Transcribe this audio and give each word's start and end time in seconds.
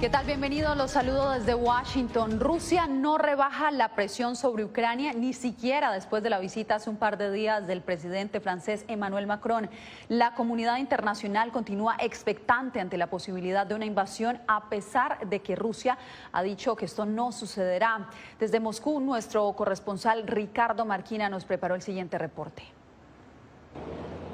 ¿Qué 0.00 0.08
tal? 0.08 0.24
Bienvenidos. 0.24 0.78
Los 0.78 0.92
saludo 0.92 1.32
desde 1.32 1.54
Washington. 1.54 2.40
Rusia 2.40 2.86
no 2.86 3.18
rebaja 3.18 3.70
la 3.70 3.90
presión 3.90 4.34
sobre 4.34 4.64
Ucrania 4.64 5.12
ni 5.12 5.34
siquiera 5.34 5.92
después 5.92 6.22
de 6.22 6.30
la 6.30 6.38
visita 6.38 6.76
hace 6.76 6.88
un 6.88 6.96
par 6.96 7.18
de 7.18 7.30
días 7.30 7.66
del 7.66 7.82
presidente 7.82 8.40
francés 8.40 8.86
Emmanuel 8.88 9.26
Macron. 9.26 9.68
La 10.08 10.32
comunidad 10.32 10.78
internacional 10.78 11.52
continúa 11.52 11.96
expectante 12.00 12.80
ante 12.80 12.96
la 12.96 13.08
posibilidad 13.08 13.66
de 13.66 13.74
una 13.74 13.84
invasión 13.84 14.40
a 14.48 14.70
pesar 14.70 15.28
de 15.28 15.42
que 15.42 15.54
Rusia 15.54 15.98
ha 16.32 16.42
dicho 16.42 16.76
que 16.76 16.86
esto 16.86 17.04
no 17.04 17.30
sucederá. 17.30 18.08
Desde 18.38 18.58
Moscú, 18.58 19.00
nuestro 19.00 19.52
corresponsal 19.52 20.26
Ricardo 20.26 20.86
Marquina 20.86 21.28
nos 21.28 21.44
preparó 21.44 21.74
el 21.74 21.82
siguiente 21.82 22.16
reporte. 22.16 22.62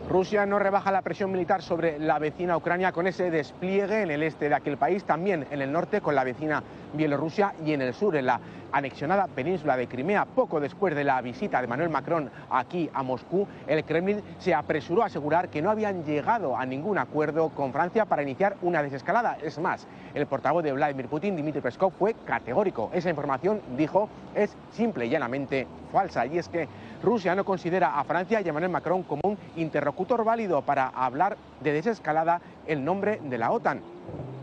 Rusia 0.09 0.47
no 0.47 0.61
rebaja 0.61 0.93
la 0.93 1.03
presión 1.03 1.33
militar 1.33 1.62
sobre 1.62 1.99
la 1.99 2.21
vecina 2.21 2.57
Ucrania 2.57 2.93
con 2.93 3.09
ese 3.09 3.29
despliegue 3.29 4.03
en 4.03 4.13
el 4.13 4.23
este 4.23 4.48
de 4.48 4.55
aquel 4.55 4.77
país, 4.77 5.03
también 5.03 5.47
en 5.51 5.61
el 5.61 5.73
norte 5.73 6.01
con 6.01 6.15
la 6.15 6.23
vecina 6.23 6.63
Bielorrusia 6.93 7.55
y 7.65 7.73
en 7.73 7.83
el 7.83 7.93
sur 7.93 8.15
en 8.15 8.27
la 8.27 8.41
anexionada 8.71 9.27
península 9.27 9.77
de 9.77 9.89
Crimea. 9.89 10.25
Poco 10.25 10.61
después 10.61 10.95
de 10.95 11.03
la 11.03 11.21
visita 11.23 11.61
de 11.61 11.67
Manuel 11.67 11.89
Macron 11.89 12.31
aquí 12.51 12.89
a 12.95 13.03
Moscú, 13.03 13.48
el 13.67 13.85
Kremlin 13.85 14.23
se 14.39 14.55
apresuró 14.55 15.03
a 15.03 15.07
asegurar 15.07 15.48
que 15.48 15.61
no 15.61 15.71
habían 15.71 16.05
llegado 16.05 16.57
a 16.57 16.65
ningún 16.65 16.98
acuerdo 16.98 17.48
con 17.48 17.73
Francia 17.73 18.05
para 18.05 18.23
iniciar 18.23 18.57
una 18.63 18.83
desescalada. 18.83 19.39
Es 19.43 19.59
más, 19.59 19.89
el 20.15 20.27
portavoz 20.27 20.63
de 20.63 20.73
Vladimir 20.73 21.09
Putin, 21.09 21.37
Dmitry 21.37 21.61
Peskov, 21.61 21.93
fue 21.93 22.15
categórico. 22.25 22.91
Esa 22.93 23.11
información, 23.11 23.61
dijo, 23.77 24.09
es 24.35 24.57
simple 24.70 25.07
y 25.07 25.11
llanamente 25.11 25.67
falsa. 25.91 26.27
Y 26.27 26.39
es 26.39 26.48
que 26.48 26.69
Rusia 27.07 27.37
no 27.37 27.45
considera 27.45 28.01
a 28.01 28.03
Francia 28.03 28.41
y 28.41 28.47
a 28.47 28.49
Emmanuel 28.49 28.73
Macron 28.73 29.05
como 29.05 29.21
un 29.23 29.39
interlocutor 29.55 30.25
válido 30.25 30.62
para 30.62 30.89
hablar 30.89 31.37
de 31.61 31.73
desescalada 31.73 32.41
el 32.67 32.85
nombre 32.85 33.21
de 33.23 33.39
la 33.39 33.53
OTAN. 33.53 33.81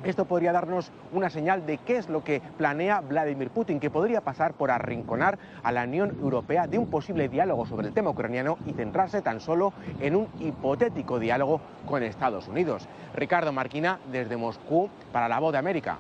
Esto 0.06 0.24
podría 0.24 0.54
darnos 0.54 0.90
una 1.12 1.30
señal 1.30 1.66
de 1.66 1.78
qué 1.80 1.98
es 1.98 2.08
lo 2.08 2.24
que 2.24 2.42
planea 2.58 3.02
Vladimir 3.02 3.50
Putin, 3.50 3.82
que 3.82 3.90
podría 3.90 4.22
pasar 4.22 4.54
por 4.54 4.72
arrinconar 4.72 5.38
a 5.62 5.74
la 5.74 5.84
Unión 5.84 6.16
Europea 6.22 6.68
de 6.68 6.78
un 6.78 6.88
posible 6.88 7.28
diálogo 7.28 7.66
sobre 7.66 7.88
el 7.88 7.94
tema 7.94 8.12
ucraniano 8.12 8.58
y 8.66 8.72
centrarse 8.72 9.22
tan 9.22 9.42
solo 9.42 9.74
en 10.00 10.16
un 10.16 10.30
hipotético 10.40 11.20
diálogo 11.20 11.60
con 11.86 12.02
Estados 12.02 12.48
Unidos. 12.48 12.88
Ricardo 13.14 13.52
Marquina, 13.52 14.00
desde 14.10 14.38
Moscú, 14.38 14.90
para 15.12 15.28
La 15.28 15.40
Voz 15.40 15.52
de 15.52 15.58
América. 15.58 15.98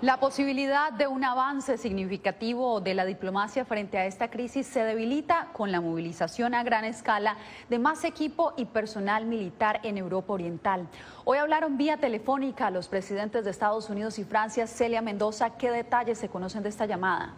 La 0.00 0.20
posibilidad 0.20 0.92
de 0.92 1.08
un 1.08 1.24
avance 1.24 1.76
significativo 1.76 2.80
de 2.80 2.94
la 2.94 3.04
diplomacia 3.04 3.64
frente 3.64 3.98
a 3.98 4.06
esta 4.06 4.30
crisis 4.30 4.64
se 4.64 4.84
debilita 4.84 5.48
con 5.52 5.72
la 5.72 5.80
movilización 5.80 6.54
a 6.54 6.62
gran 6.62 6.84
escala 6.84 7.36
de 7.68 7.80
más 7.80 8.04
equipo 8.04 8.52
y 8.56 8.66
personal 8.66 9.26
militar 9.26 9.80
en 9.82 9.98
Europa 9.98 10.34
Oriental. 10.34 10.86
Hoy 11.24 11.38
hablaron 11.38 11.78
vía 11.78 11.96
telefónica 11.96 12.70
los 12.70 12.86
presidentes 12.86 13.44
de 13.44 13.50
Estados 13.50 13.90
Unidos 13.90 14.20
y 14.20 14.24
Francia, 14.24 14.68
Celia 14.68 15.02
Mendoza. 15.02 15.56
¿Qué 15.56 15.72
detalles 15.72 16.18
se 16.18 16.28
conocen 16.28 16.62
de 16.62 16.68
esta 16.68 16.86
llamada? 16.86 17.34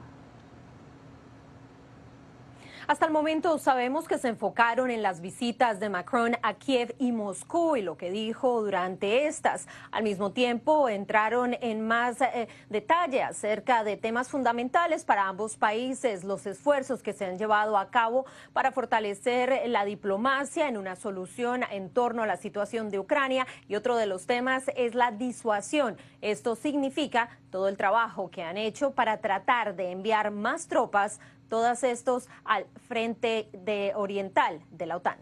Hasta 2.90 3.06
el 3.06 3.12
momento 3.12 3.56
sabemos 3.58 4.08
que 4.08 4.18
se 4.18 4.26
enfocaron 4.26 4.90
en 4.90 5.00
las 5.00 5.20
visitas 5.20 5.78
de 5.78 5.88
Macron 5.88 6.36
a 6.42 6.54
Kiev 6.54 6.96
y 6.98 7.12
Moscú 7.12 7.76
y 7.76 7.82
lo 7.82 7.96
que 7.96 8.10
dijo 8.10 8.60
durante 8.62 9.28
estas. 9.28 9.68
Al 9.92 10.02
mismo 10.02 10.32
tiempo 10.32 10.88
entraron 10.88 11.54
en 11.60 11.86
más 11.86 12.20
eh, 12.20 12.48
detalle 12.68 13.22
acerca 13.22 13.84
de 13.84 13.96
temas 13.96 14.28
fundamentales 14.28 15.04
para 15.04 15.28
ambos 15.28 15.56
países, 15.56 16.24
los 16.24 16.44
esfuerzos 16.46 17.00
que 17.00 17.12
se 17.12 17.26
han 17.26 17.38
llevado 17.38 17.78
a 17.78 17.92
cabo 17.92 18.26
para 18.52 18.72
fortalecer 18.72 19.68
la 19.68 19.84
diplomacia 19.84 20.66
en 20.66 20.76
una 20.76 20.96
solución 20.96 21.62
en 21.70 21.90
torno 21.90 22.24
a 22.24 22.26
la 22.26 22.38
situación 22.38 22.90
de 22.90 22.98
Ucrania 22.98 23.46
y 23.68 23.76
otro 23.76 23.96
de 23.96 24.06
los 24.06 24.26
temas 24.26 24.64
es 24.74 24.96
la 24.96 25.12
disuasión. 25.12 25.96
Esto 26.22 26.56
significa 26.56 27.28
todo 27.50 27.68
el 27.68 27.76
trabajo 27.76 28.32
que 28.32 28.42
han 28.42 28.56
hecho 28.56 28.90
para 28.96 29.20
tratar 29.20 29.76
de 29.76 29.92
enviar 29.92 30.32
más 30.32 30.66
tropas 30.66 31.20
todos 31.50 31.84
estos 31.84 32.28
al 32.44 32.64
frente 32.88 33.50
de 33.52 33.92
oriental 33.94 34.62
de 34.70 34.86
la 34.86 34.96
OTAN. 34.96 35.18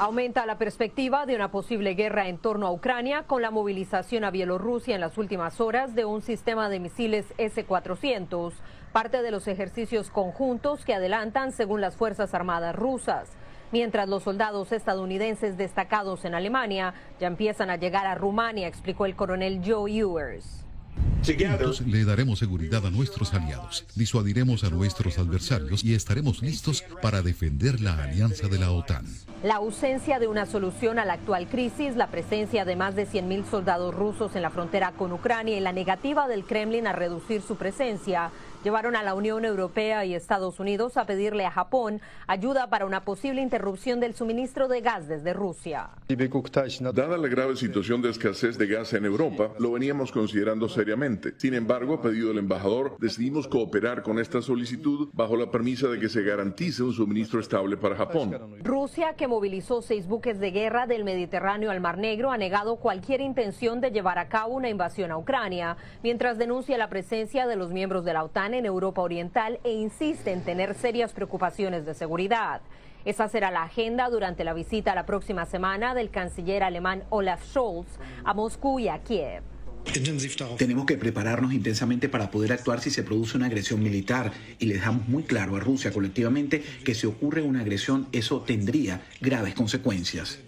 Aumenta 0.00 0.46
la 0.46 0.58
perspectiva 0.58 1.26
de 1.26 1.34
una 1.34 1.50
posible 1.50 1.94
guerra 1.94 2.28
en 2.28 2.38
torno 2.38 2.68
a 2.68 2.72
Ucrania 2.72 3.24
con 3.24 3.42
la 3.42 3.50
movilización 3.50 4.22
a 4.22 4.30
Bielorrusia 4.30 4.94
en 4.94 5.00
las 5.00 5.18
últimas 5.18 5.60
horas 5.60 5.96
de 5.96 6.04
un 6.04 6.22
sistema 6.22 6.68
de 6.68 6.78
misiles 6.78 7.26
S-400, 7.36 8.52
parte 8.92 9.22
de 9.22 9.32
los 9.32 9.48
ejercicios 9.48 10.10
conjuntos 10.10 10.84
que 10.84 10.94
adelantan 10.94 11.50
según 11.50 11.80
las 11.80 11.96
Fuerzas 11.96 12.32
Armadas 12.32 12.76
rusas. 12.76 13.30
Mientras 13.72 14.08
los 14.08 14.22
soldados 14.22 14.70
estadounidenses 14.70 15.56
destacados 15.56 16.24
en 16.24 16.36
Alemania 16.36 16.94
ya 17.18 17.26
empiezan 17.26 17.68
a 17.68 17.76
llegar 17.76 18.06
a 18.06 18.14
Rumania, 18.14 18.68
explicó 18.68 19.04
el 19.04 19.16
coronel 19.16 19.62
Joe 19.66 19.90
Ewers. 19.90 20.67
Juntos 21.24 21.82
le 21.82 22.04
daremos 22.04 22.38
seguridad 22.38 22.86
a 22.86 22.90
nuestros 22.90 23.34
aliados, 23.34 23.84
disuadiremos 23.94 24.64
a 24.64 24.70
nuestros 24.70 25.18
adversarios 25.18 25.84
y 25.84 25.94
estaremos 25.94 26.40
listos 26.42 26.82
para 27.02 27.20
defender 27.20 27.80
la 27.80 28.02
alianza 28.02 28.48
de 28.48 28.58
la 28.58 28.70
OTAN. 28.70 29.04
La 29.42 29.56
ausencia 29.56 30.18
de 30.18 30.26
una 30.26 30.46
solución 30.46 30.98
a 30.98 31.04
la 31.04 31.12
actual 31.12 31.48
crisis, 31.48 31.96
la 31.96 32.08
presencia 32.08 32.64
de 32.64 32.76
más 32.76 32.96
de 32.96 33.06
100.000 33.06 33.44
soldados 33.50 33.94
rusos 33.94 34.34
en 34.36 34.42
la 34.42 34.50
frontera 34.50 34.92
con 34.92 35.12
Ucrania 35.12 35.56
y 35.56 35.60
la 35.60 35.72
negativa 35.72 36.28
del 36.28 36.44
Kremlin 36.44 36.86
a 36.86 36.92
reducir 36.92 37.42
su 37.42 37.56
presencia 37.56 38.30
llevaron 38.64 38.96
a 38.96 39.02
la 39.02 39.14
Unión 39.14 39.44
Europea 39.44 40.04
y 40.04 40.14
Estados 40.14 40.60
Unidos 40.60 40.96
a 40.96 41.06
pedirle 41.06 41.46
a 41.46 41.50
Japón 41.50 42.00
ayuda 42.26 42.68
para 42.68 42.86
una 42.86 43.04
posible 43.04 43.40
interrupción 43.40 44.00
del 44.00 44.14
suministro 44.14 44.68
de 44.68 44.80
gas 44.80 45.08
desde 45.08 45.32
Rusia. 45.32 45.90
Dada 46.92 47.16
la 47.16 47.28
grave 47.28 47.56
situación 47.56 48.02
de 48.02 48.10
escasez 48.10 48.58
de 48.58 48.66
gas 48.66 48.92
en 48.92 49.04
Europa, 49.04 49.50
lo 49.58 49.72
veníamos 49.72 50.12
considerando 50.12 50.68
seriamente. 50.68 51.34
Sin 51.38 51.54
embargo, 51.54 51.94
a 51.94 52.02
pedido 52.02 52.28
del 52.28 52.38
embajador, 52.38 52.96
decidimos 52.98 53.46
cooperar 53.46 54.02
con 54.02 54.18
esta 54.18 54.42
solicitud 54.42 55.08
bajo 55.12 55.36
la 55.36 55.50
premisa 55.50 55.88
de 55.88 55.98
que 55.98 56.08
se 56.08 56.22
garantice 56.22 56.82
un 56.82 56.92
suministro 56.92 57.40
estable 57.40 57.76
para 57.76 57.96
Japón. 57.96 58.58
Rusia, 58.62 59.14
que 59.14 59.28
movilizó 59.28 59.82
seis 59.82 60.06
buques 60.06 60.40
de 60.40 60.50
guerra 60.50 60.86
del 60.86 61.04
Mediterráneo 61.04 61.70
al 61.70 61.80
Mar 61.80 61.98
Negro, 61.98 62.30
ha 62.30 62.38
negado 62.38 62.76
cualquier 62.76 63.20
intención 63.20 63.80
de 63.80 63.90
llevar 63.90 64.18
a 64.18 64.28
cabo 64.28 64.54
una 64.54 64.68
invasión 64.68 65.10
a 65.10 65.18
Ucrania, 65.18 65.76
mientras 66.02 66.38
denuncia 66.38 66.78
la 66.78 66.88
presencia 66.88 67.46
de 67.46 67.56
los 67.56 67.70
miembros 67.70 68.04
de 68.04 68.12
la 68.12 68.24
OTAN 68.24 68.47
en 68.54 68.66
Europa 68.66 69.02
Oriental 69.02 69.60
e 69.64 69.72
insiste 69.72 70.32
en 70.32 70.42
tener 70.42 70.74
serias 70.74 71.12
preocupaciones 71.12 71.86
de 71.86 71.94
seguridad. 71.94 72.60
Esa 73.04 73.28
será 73.28 73.50
la 73.50 73.62
agenda 73.62 74.10
durante 74.10 74.44
la 74.44 74.54
visita 74.54 74.94
la 74.94 75.06
próxima 75.06 75.46
semana 75.46 75.94
del 75.94 76.10
canciller 76.10 76.62
alemán 76.62 77.04
Olaf 77.10 77.44
Scholz 77.44 77.88
a 78.24 78.34
Moscú 78.34 78.78
y 78.80 78.88
a 78.88 78.98
Kiev. 78.98 79.42
Tenemos 80.58 80.84
que 80.84 80.98
prepararnos 80.98 81.52
intensamente 81.52 82.08
para 82.08 82.30
poder 82.30 82.52
actuar 82.52 82.80
si 82.80 82.90
se 82.90 83.02
produce 83.02 83.36
una 83.36 83.46
agresión 83.46 83.82
militar 83.82 84.32
y 84.58 84.66
le 84.66 84.74
dejamos 84.74 85.08
muy 85.08 85.22
claro 85.22 85.56
a 85.56 85.60
Rusia 85.60 85.92
colectivamente 85.92 86.62
que 86.84 86.94
si 86.94 87.06
ocurre 87.06 87.42
una 87.42 87.60
agresión 87.60 88.06
eso 88.12 88.40
tendría 88.42 89.02
graves 89.20 89.54
consecuencias. 89.54 90.40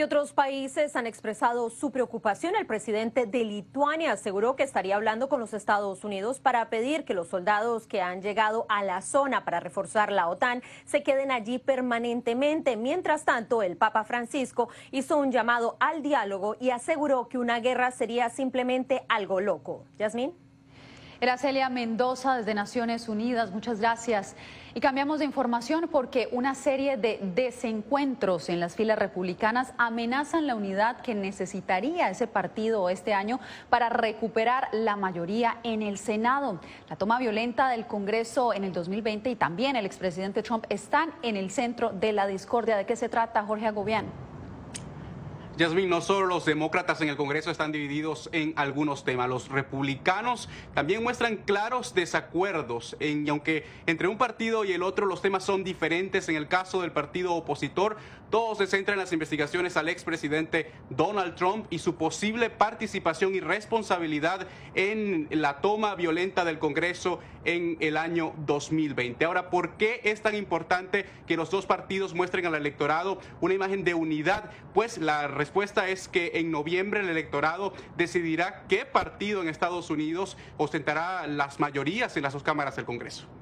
Y 0.00 0.02
otros 0.02 0.32
países 0.32 0.96
han 0.96 1.06
expresado 1.06 1.68
su 1.68 1.90
preocupación. 1.90 2.56
El 2.56 2.64
presidente 2.64 3.26
de 3.26 3.44
Lituania 3.44 4.12
aseguró 4.12 4.56
que 4.56 4.62
estaría 4.62 4.96
hablando 4.96 5.28
con 5.28 5.40
los 5.40 5.52
Estados 5.52 6.04
Unidos 6.04 6.40
para 6.40 6.70
pedir 6.70 7.04
que 7.04 7.12
los 7.12 7.28
soldados 7.28 7.86
que 7.86 8.00
han 8.00 8.22
llegado 8.22 8.64
a 8.70 8.82
la 8.82 9.02
zona 9.02 9.44
para 9.44 9.60
reforzar 9.60 10.10
la 10.10 10.28
OTAN 10.28 10.62
se 10.86 11.02
queden 11.02 11.30
allí 11.30 11.58
permanentemente. 11.58 12.78
Mientras 12.78 13.26
tanto, 13.26 13.62
el 13.62 13.76
Papa 13.76 14.04
Francisco 14.04 14.70
hizo 14.90 15.18
un 15.18 15.32
llamado 15.32 15.76
al 15.80 16.00
diálogo 16.00 16.56
y 16.58 16.70
aseguró 16.70 17.28
que 17.28 17.36
una 17.36 17.60
guerra 17.60 17.90
sería 17.90 18.30
simplemente 18.30 19.04
algo 19.10 19.42
loco. 19.42 19.84
Yasmín. 19.98 20.49
Era 21.22 21.36
Celia 21.36 21.68
Mendoza 21.68 22.38
desde 22.38 22.54
Naciones 22.54 23.06
Unidas, 23.06 23.50
muchas 23.50 23.78
gracias. 23.78 24.36
Y 24.72 24.80
cambiamos 24.80 25.18
de 25.18 25.26
información 25.26 25.86
porque 25.92 26.30
una 26.32 26.54
serie 26.54 26.96
de 26.96 27.20
desencuentros 27.34 28.48
en 28.48 28.58
las 28.58 28.74
filas 28.74 28.98
republicanas 28.98 29.74
amenazan 29.76 30.46
la 30.46 30.54
unidad 30.54 31.02
que 31.02 31.14
necesitaría 31.14 32.08
ese 32.08 32.26
partido 32.26 32.88
este 32.88 33.12
año 33.12 33.38
para 33.68 33.90
recuperar 33.90 34.68
la 34.72 34.96
mayoría 34.96 35.58
en 35.62 35.82
el 35.82 35.98
Senado. 35.98 36.58
La 36.88 36.96
toma 36.96 37.18
violenta 37.18 37.68
del 37.68 37.86
Congreso 37.86 38.54
en 38.54 38.64
el 38.64 38.72
2020 38.72 39.28
y 39.28 39.36
también 39.36 39.76
el 39.76 39.84
expresidente 39.84 40.42
Trump 40.42 40.64
están 40.70 41.12
en 41.20 41.36
el 41.36 41.50
centro 41.50 41.90
de 41.90 42.14
la 42.14 42.26
discordia. 42.26 42.78
¿De 42.78 42.86
qué 42.86 42.96
se 42.96 43.10
trata, 43.10 43.42
Jorge 43.42 43.66
Agobián? 43.66 44.29
Yasmin, 45.60 45.90
no 45.90 46.00
solo 46.00 46.24
los 46.24 46.46
demócratas 46.46 47.02
en 47.02 47.10
el 47.10 47.18
Congreso 47.18 47.50
están 47.50 47.70
divididos 47.70 48.30
en 48.32 48.54
algunos 48.56 49.04
temas, 49.04 49.28
los 49.28 49.50
republicanos 49.50 50.48
también 50.72 51.02
muestran 51.02 51.36
claros 51.36 51.92
desacuerdos, 51.92 52.96
en, 52.98 53.26
y 53.26 53.28
aunque 53.28 53.66
entre 53.84 54.08
un 54.08 54.16
partido 54.16 54.64
y 54.64 54.72
el 54.72 54.82
otro 54.82 55.04
los 55.04 55.20
temas 55.20 55.44
son 55.44 55.62
diferentes, 55.62 56.30
en 56.30 56.36
el 56.36 56.48
caso 56.48 56.80
del 56.80 56.92
partido 56.92 57.34
opositor, 57.34 57.98
todo 58.30 58.54
se 58.54 58.66
centra 58.66 58.94
en 58.94 59.00
las 59.00 59.12
investigaciones 59.12 59.76
al 59.76 59.88
expresidente 59.88 60.70
Donald 60.88 61.34
Trump 61.34 61.66
y 61.70 61.80
su 61.80 61.96
posible 61.96 62.48
participación 62.48 63.34
y 63.34 63.40
responsabilidad 63.40 64.46
en 64.74 65.26
la 65.30 65.60
toma 65.60 65.94
violenta 65.96 66.44
del 66.44 66.58
Congreso 66.58 67.18
en 67.44 67.76
el 67.80 67.96
año 67.96 68.32
2020. 68.46 69.24
Ahora, 69.24 69.50
¿por 69.50 69.76
qué 69.76 70.00
es 70.04 70.22
tan 70.22 70.34
importante 70.34 71.06
que 71.26 71.36
los 71.36 71.50
dos 71.50 71.66
partidos 71.66 72.14
muestren 72.14 72.46
al 72.46 72.54
electorado 72.54 73.18
una 73.40 73.54
imagen 73.54 73.82
de 73.82 73.94
unidad? 73.94 74.50
Pues 74.74 74.98
la 74.98 75.26
respuesta 75.26 75.88
es 75.88 76.08
que 76.08 76.32
en 76.34 76.50
noviembre 76.50 77.00
el 77.00 77.08
electorado 77.08 77.72
decidirá 77.96 78.64
qué 78.68 78.84
partido 78.84 79.42
en 79.42 79.48
Estados 79.48 79.90
Unidos 79.90 80.36
ostentará 80.56 81.26
las 81.26 81.58
mayorías 81.58 82.16
en 82.16 82.22
las 82.22 82.32
dos 82.32 82.42
cámaras 82.42 82.76
del 82.76 82.84
Congreso. 82.84 83.39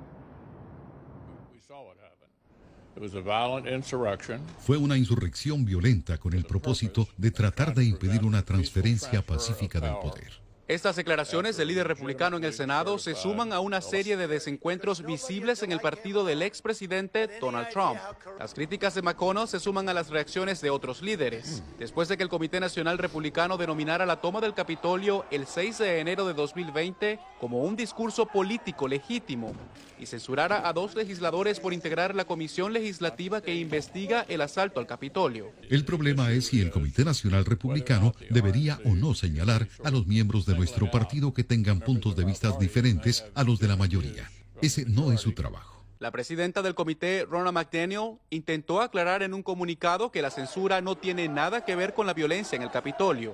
Fue 4.59 4.77
una 4.77 4.97
insurrección 4.97 5.65
violenta 5.65 6.19
con 6.19 6.35
el 6.35 6.45
propósito 6.45 7.09
de 7.17 7.31
tratar 7.31 7.75
de 7.75 7.85
impedir 7.85 8.25
una 8.25 8.43
transferencia 8.43 9.23
pacífica 9.23 9.81
del 9.81 9.95
poder. 9.99 10.49
Estas 10.69 10.97
declaraciones 10.97 11.57
del 11.57 11.69
líder 11.69 11.89
republicano 11.89 12.37
en 12.37 12.45
el 12.45 12.53
Senado 12.53 12.99
se 12.99 13.15
suman 13.15 13.55
a 13.55 13.61
una 13.61 13.81
serie 13.81 14.19
de 14.19 14.29
desencuentros 14.29 15.03
visibles 15.03 15.63
en 15.63 15.73
el 15.73 15.81
partido 15.81 16.27
del 16.27 16.43
expresidente 16.43 17.27
Donald 17.41 17.71
Trump. 17.71 17.99
Las 18.39 18.53
críticas 18.53 18.95
de 18.95 19.01
McConnell 19.01 19.49
se 19.49 19.61
suman 19.61 19.89
a 19.89 19.95
las 19.95 20.11
reacciones 20.11 20.61
de 20.61 20.69
otros 20.69 21.01
líderes. 21.01 21.63
Después 21.79 22.09
de 22.09 22.19
que 22.19 22.23
el 22.23 22.29
Comité 22.29 22.61
Nacional 22.61 22.99
Republicano 22.99 23.57
denominara 23.57 24.05
la 24.05 24.21
toma 24.21 24.43
del 24.43 24.53
Capitolio 24.53 25.25
el 25.31 25.47
6 25.47 25.79
de 25.79 26.01
enero 26.01 26.27
de 26.27 26.35
2020 26.35 27.19
como 27.41 27.63
un 27.63 27.75
discurso 27.75 28.27
político 28.27 28.87
legítimo 28.87 29.55
y 30.01 30.07
censurara 30.07 30.69
a 30.69 30.73
dos 30.73 30.95
legisladores 30.95 31.61
por 31.61 31.73
integrar 31.73 32.15
la 32.15 32.25
comisión 32.25 32.73
legislativa 32.73 33.41
que 33.41 33.55
investiga 33.55 34.25
el 34.29 34.41
asalto 34.41 34.81
al 34.81 34.87
Capitolio. 34.87 35.53
El 35.71 35.85
problema 35.85 36.33
es 36.33 36.47
si 36.47 36.61
el 36.61 36.71
Comité 36.71 37.05
Nacional 37.05 37.45
Republicano 37.45 38.15
debería 38.31 38.81
o 38.85 38.95
no 38.95 39.15
señalar 39.15 39.69
a 39.85 39.91
los 39.91 40.07
miembros 40.07 40.47
de 40.47 40.57
nuestro 40.57 40.91
partido 40.91 41.33
que 41.33 41.45
tengan 41.45 41.81
puntos 41.81 42.17
de 42.17 42.25
vista 42.25 42.53
diferentes 42.59 43.25
a 43.35 43.45
los 43.45 43.59
de 43.59 43.69
la 43.69 43.77
mayoría. 43.77 44.31
Ese 44.61 44.85
no 44.87 45.13
es 45.13 45.21
su 45.21 45.33
trabajo. 45.33 45.78
La 46.01 46.13
presidenta 46.13 46.63
del 46.63 46.77
comité, 46.77 47.27
Ronna 47.29 47.51
McDaniel, 47.51 48.19
intentó 48.31 48.81
aclarar 48.81 49.25
en 49.25 49.35
un 49.35 49.43
comunicado 49.43 50.13
que 50.13 50.23
la 50.23 50.31
censura 50.31 50.81
no 50.81 50.97
tiene 50.97 51.27
nada 51.27 51.65
que 51.65 51.75
ver 51.75 51.93
con 51.93 52.07
la 52.07 52.15
violencia 52.15 52.55
en 52.55 52.63
el 52.63 52.71
Capitolio. 52.71 53.33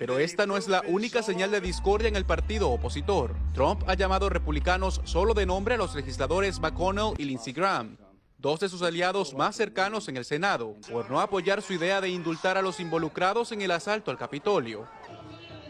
Pero 0.00 0.18
esta 0.18 0.46
no 0.46 0.56
es 0.56 0.66
la 0.66 0.82
única 0.88 1.22
señal 1.22 1.52
de 1.52 1.60
discordia 1.60 2.08
en 2.08 2.16
el 2.16 2.26
partido 2.26 2.70
opositor. 2.70 3.36
Trump 3.54 3.84
ha 3.86 3.94
llamado 3.94 4.30
republicanos 4.30 5.00
solo 5.04 5.32
de 5.32 5.46
nombre 5.46 5.76
a 5.76 5.78
los 5.78 5.94
legisladores 5.94 6.58
McConnell 6.58 7.14
y 7.16 7.24
Lindsey 7.24 7.52
Graham, 7.52 7.98
dos 8.38 8.58
de 8.58 8.68
sus 8.68 8.82
aliados 8.82 9.32
más 9.32 9.54
cercanos 9.54 10.08
en 10.08 10.16
el 10.16 10.24
Senado, 10.24 10.74
por 10.90 11.08
no 11.08 11.20
apoyar 11.20 11.62
su 11.62 11.72
idea 11.72 12.00
de 12.00 12.08
indultar 12.08 12.58
a 12.58 12.62
los 12.62 12.80
involucrados 12.80 13.52
en 13.52 13.62
el 13.62 13.70
asalto 13.70 14.10
al 14.10 14.18
Capitolio. 14.18 14.88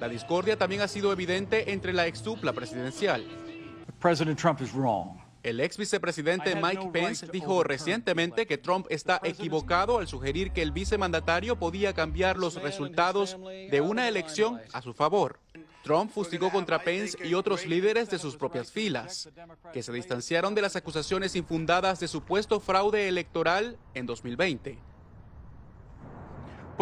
La 0.01 0.09
discordia 0.09 0.57
también 0.57 0.81
ha 0.81 0.89
sido 0.89 1.13
evidente 1.13 1.73
entre 1.73 1.93
la 1.93 2.07
ex 2.07 2.23
dupla 2.25 2.55
presidencial. 2.55 3.27
El 5.43 5.59
ex 5.59 5.77
vicepresidente 5.77 6.55
Mike 6.55 6.91
Pence 6.93 7.27
dijo 7.27 7.65
recientemente 7.65 8.47
que 8.47 8.59
Trump 8.59 8.87
está 8.91 9.21
equivocado 9.25 9.99
al 9.99 10.06
sugerir 10.06 10.53
que 10.53 10.62
el 10.62 10.71
vicemandatario 10.71 11.59
podía 11.59 11.93
cambiar 11.93 12.37
los 12.37 12.55
resultados 12.62 13.37
de 13.71 13.81
una 13.81 14.06
elección 14.06 14.61
a 14.73 14.83
su 14.83 14.94
favor. 14.94 15.41
Trump 15.83 16.12
fustigó 16.12 16.50
contra 16.50 16.85
Pence 16.85 17.19
y 17.27 17.35
otros 17.35 17.67
líderes 17.67 18.09
de 18.09 18.21
sus 18.21 18.37
propias 18.37 18.71
filas, 18.71 19.31
que 19.73 19.83
se 19.83 19.93
distanciaron 19.93 20.55
de 20.55 20.62
las 20.62 20.77
acusaciones 20.77 21.35
infundadas 21.35 21.99
de 21.99 22.06
supuesto 22.06 22.61
fraude 22.61 23.09
electoral 23.09 23.77
en 23.94 24.06
2020. 24.06 24.92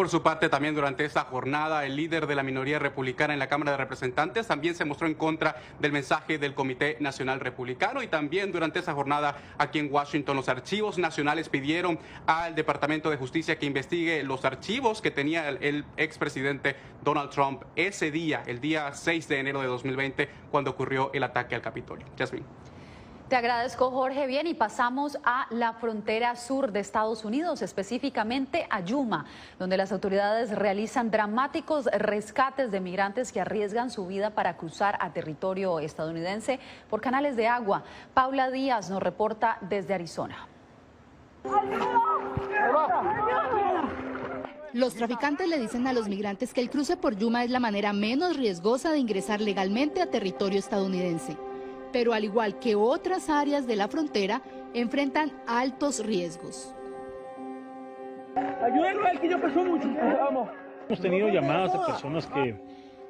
Por 0.01 0.09
su 0.09 0.23
parte, 0.23 0.49
también 0.49 0.73
durante 0.73 1.05
esta 1.05 1.25
jornada, 1.25 1.85
el 1.85 1.95
líder 1.95 2.25
de 2.25 2.33
la 2.33 2.41
minoría 2.41 2.79
republicana 2.79 3.33
en 3.33 3.39
la 3.39 3.47
Cámara 3.47 3.69
de 3.69 3.77
Representantes 3.77 4.47
también 4.47 4.73
se 4.73 4.83
mostró 4.83 5.05
en 5.05 5.13
contra 5.13 5.61
del 5.79 5.91
mensaje 5.91 6.39
del 6.39 6.55
Comité 6.55 6.97
Nacional 6.99 7.39
Republicano 7.39 8.01
y 8.01 8.07
también 8.07 8.51
durante 8.51 8.79
esa 8.79 8.95
jornada 8.95 9.37
aquí 9.59 9.77
en 9.77 9.93
Washington 9.93 10.35
los 10.35 10.49
archivos 10.49 10.97
nacionales 10.97 11.49
pidieron 11.49 11.99
al 12.25 12.55
Departamento 12.55 13.11
de 13.11 13.17
Justicia 13.17 13.59
que 13.59 13.67
investigue 13.67 14.23
los 14.23 14.43
archivos 14.43 15.03
que 15.03 15.11
tenía 15.11 15.47
el, 15.49 15.85
expresidente 15.97 16.77
Donald 17.03 17.29
Trump 17.29 17.61
ese 17.75 18.09
día, 18.09 18.41
el 18.47 18.59
día 18.59 18.91
6 18.95 19.27
de 19.27 19.37
enero 19.37 19.61
de 19.61 19.67
2020, 19.67 20.29
cuando 20.49 20.71
ocurrió 20.71 21.11
el 21.13 21.21
ataque 21.21 21.53
al 21.53 21.61
Capitolio. 21.61 22.07
Jasmine. 22.17 22.60
Te 23.31 23.37
agradezco, 23.37 23.91
Jorge. 23.91 24.27
Bien, 24.27 24.45
y 24.45 24.53
pasamos 24.53 25.17
a 25.23 25.47
la 25.51 25.71
frontera 25.71 26.35
sur 26.35 26.73
de 26.73 26.81
Estados 26.81 27.23
Unidos, 27.23 27.61
específicamente 27.61 28.67
a 28.69 28.81
Yuma, 28.81 29.25
donde 29.57 29.77
las 29.77 29.93
autoridades 29.93 30.53
realizan 30.53 31.11
dramáticos 31.11 31.85
rescates 31.85 32.71
de 32.71 32.81
migrantes 32.81 33.31
que 33.31 33.39
arriesgan 33.39 33.89
su 33.89 34.05
vida 34.05 34.31
para 34.31 34.57
cruzar 34.57 34.97
a 34.99 35.13
territorio 35.13 35.79
estadounidense 35.79 36.59
por 36.89 36.99
canales 36.99 37.37
de 37.37 37.47
agua. 37.47 37.85
Paula 38.13 38.51
Díaz 38.51 38.89
nos 38.89 39.01
reporta 39.01 39.59
desde 39.61 39.93
Arizona. 39.93 40.45
Los 44.73 44.93
traficantes 44.95 45.47
le 45.47 45.57
dicen 45.57 45.87
a 45.87 45.93
los 45.93 46.09
migrantes 46.09 46.53
que 46.53 46.59
el 46.59 46.69
cruce 46.69 46.97
por 46.97 47.15
Yuma 47.15 47.45
es 47.45 47.49
la 47.49 47.61
manera 47.61 47.93
menos 47.93 48.35
riesgosa 48.35 48.91
de 48.91 48.97
ingresar 48.97 49.39
legalmente 49.39 50.01
a 50.01 50.11
territorio 50.11 50.59
estadounidense 50.59 51.37
pero 51.91 52.13
al 52.13 52.23
igual 52.23 52.59
que 52.59 52.75
otras 52.75 53.29
áreas 53.29 53.67
de 53.67 53.75
la 53.75 53.87
frontera, 53.87 54.41
enfrentan 54.73 55.31
altos 55.47 56.05
riesgos. 56.05 56.73
Ayúdenlo 58.35 59.21
que 59.21 59.29
yo 59.29 59.41
peso 59.41 59.63
mucho. 59.63 59.87
Vamos. 59.89 60.49
Hemos 60.87 61.01
tenido 61.01 61.29
llamadas 61.29 61.73
de 61.73 61.79
personas 61.79 62.27
que, 62.27 62.55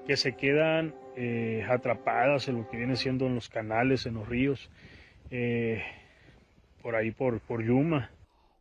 que 0.05 0.17
se 0.17 0.35
quedan 0.35 0.93
eh, 1.15 1.65
atrapadas 1.69 2.47
en 2.47 2.57
lo 2.57 2.69
que 2.69 2.77
viene 2.77 2.95
siendo 2.95 3.25
en 3.25 3.35
los 3.35 3.49
canales, 3.49 4.05
en 4.05 4.15
los 4.15 4.27
ríos, 4.27 4.69
eh, 5.29 5.83
por 6.81 6.95
ahí 6.95 7.11
por, 7.11 7.39
por 7.41 7.63
Yuma. 7.63 8.09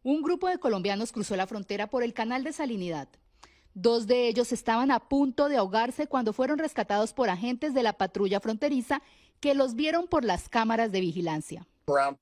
Un 0.02 0.23
grupo 0.23 0.49
de 0.49 0.59
colombianos 0.59 1.12
cruzó 1.12 1.37
la 1.37 1.47
frontera 1.47 1.88
por 1.88 2.02
el 2.02 2.14
canal 2.14 2.44
de 2.44 2.52
Salinidad. 2.52 3.09
Dos 3.75 4.06
de 4.06 4.26
ellos 4.26 4.52
estaban 4.52 4.90
a 4.90 4.99
punto 4.99 5.49
de 5.49 5.56
ahogarse 5.56 6.06
cuando 6.06 6.33
fueron 6.33 6.59
rescatados 6.59 7.12
por 7.12 7.28
agentes 7.28 7.73
de 7.73 7.83
la 7.83 7.92
patrulla 7.92 8.40
fronteriza 8.40 9.00
que 9.40 9.54
los 9.54 9.75
vieron 9.75 10.06
por 10.06 10.25
las 10.25 10.49
cámaras 10.49 10.92
de 10.92 11.00
vigilancia. 11.00 11.66
Uh, 11.87 12.16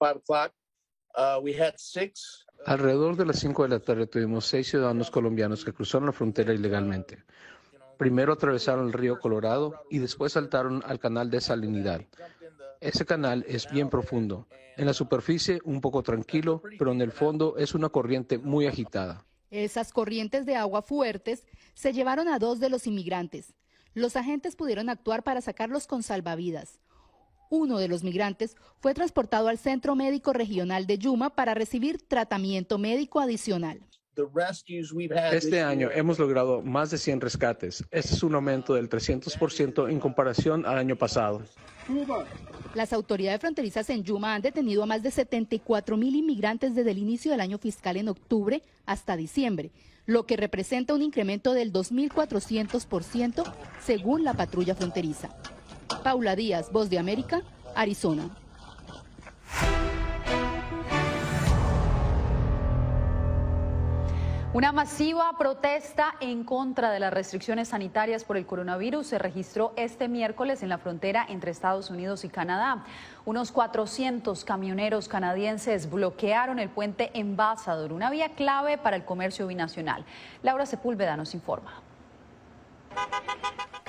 Alrededor 2.64 3.16
de 3.16 3.26
las 3.26 3.38
5 3.40 3.62
de 3.64 3.68
la 3.68 3.80
tarde 3.80 4.06
tuvimos 4.06 4.46
seis 4.46 4.68
ciudadanos 4.68 5.10
colombianos 5.10 5.64
que 5.64 5.72
cruzaron 5.72 6.06
la 6.06 6.12
frontera 6.12 6.54
ilegalmente. 6.54 7.25
Primero 7.96 8.32
atravesaron 8.32 8.87
el 8.87 8.92
río 8.92 9.18
Colorado 9.18 9.75
y 9.90 9.98
después 9.98 10.32
saltaron 10.32 10.82
al 10.87 11.00
canal 11.00 11.30
de 11.30 11.40
Salinidad. 11.40 12.02
Ese 12.80 13.04
canal 13.04 13.44
es 13.48 13.68
bien 13.70 13.90
profundo. 13.90 14.46
En 14.76 14.87
la 14.87 14.94
superficie 14.94 15.60
un 15.64 15.80
poco 15.80 16.04
tranquilo, 16.04 16.62
pero 16.78 16.92
en 16.92 17.00
el 17.00 17.10
fondo 17.10 17.56
es 17.56 17.75
una 17.75 17.88
corriente 17.88 18.38
muy 18.38 18.66
agitada. 18.66 19.25
Esas 19.50 19.92
corrientes 19.92 20.46
de 20.46 20.54
agua 20.54 20.82
fuertes 20.82 21.44
se 21.75 21.92
llevaron 21.92 22.28
a 22.28 22.38
dos 22.38 22.60
de 22.60 22.68
los 22.68 22.87
inmigrantes. 22.87 23.54
Los 23.94 24.14
agentes 24.14 24.54
pudieron 24.54 24.88
actuar 24.88 25.25
para 25.25 25.40
sacarlos 25.40 25.88
con 25.88 26.04
salvavidas. 26.04 26.78
Uno 27.50 27.78
de 27.78 27.88
los 27.88 28.04
migrantes 28.04 28.56
fue 28.80 28.94
transportado 28.94 29.48
al 29.48 29.58
Centro 29.58 29.94
Médico 29.94 30.32
Regional 30.32 30.86
de 30.86 30.98
Yuma 30.98 31.30
para 31.30 31.54
recibir 31.54 31.98
tratamiento 32.06 32.78
médico 32.78 33.20
adicional. 33.20 33.80
Este 35.32 35.62
año 35.62 35.90
hemos 35.92 36.18
logrado 36.18 36.60
más 36.60 36.90
de 36.90 36.98
100 36.98 37.20
rescates. 37.20 37.84
Este 37.90 38.14
es 38.14 38.22
un 38.22 38.34
aumento 38.34 38.74
del 38.74 38.88
300% 38.88 39.90
en 39.90 40.00
comparación 40.00 40.66
al 40.66 40.78
año 40.78 40.96
pasado. 40.96 41.42
Las 42.74 42.92
autoridades 42.92 43.40
fronterizas 43.40 43.88
en 43.90 44.02
Yuma 44.02 44.34
han 44.34 44.42
detenido 44.42 44.82
a 44.82 44.86
más 44.86 45.02
de 45.02 45.10
74 45.10 45.96
mil 45.96 46.16
inmigrantes 46.16 46.74
desde 46.74 46.90
el 46.90 46.98
inicio 46.98 47.30
del 47.30 47.40
año 47.40 47.58
fiscal 47.58 47.96
en 47.96 48.08
octubre 48.08 48.62
hasta 48.86 49.16
diciembre, 49.16 49.70
lo 50.04 50.26
que 50.26 50.36
representa 50.36 50.94
un 50.94 51.02
incremento 51.02 51.54
del 51.54 51.72
2.400% 51.72 53.54
según 53.80 54.24
la 54.24 54.34
patrulla 54.34 54.74
fronteriza. 54.74 55.30
Paula 56.02 56.36
Díaz, 56.36 56.70
Voz 56.72 56.90
de 56.90 56.98
América, 56.98 57.42
Arizona. 57.74 58.30
Una 64.58 64.72
masiva 64.72 65.30
protesta 65.38 66.16
en 66.18 66.42
contra 66.42 66.90
de 66.90 66.98
las 66.98 67.12
restricciones 67.12 67.68
sanitarias 67.68 68.24
por 68.24 68.36
el 68.36 68.44
coronavirus 68.44 69.06
se 69.06 69.18
registró 69.18 69.72
este 69.76 70.08
miércoles 70.08 70.64
en 70.64 70.68
la 70.68 70.78
frontera 70.78 71.24
entre 71.28 71.52
Estados 71.52 71.90
Unidos 71.90 72.24
y 72.24 72.28
Canadá. 72.28 72.82
Unos 73.24 73.52
400 73.52 74.44
camioneros 74.44 75.06
canadienses 75.06 75.88
bloquearon 75.88 76.58
el 76.58 76.70
puente 76.70 77.10
Embajador, 77.14 77.92
una 77.92 78.10
vía 78.10 78.30
clave 78.30 78.78
para 78.78 78.96
el 78.96 79.04
comercio 79.04 79.46
binacional. 79.46 80.04
Laura 80.42 80.66
Sepúlveda 80.66 81.16
nos 81.16 81.34
informa. 81.34 81.74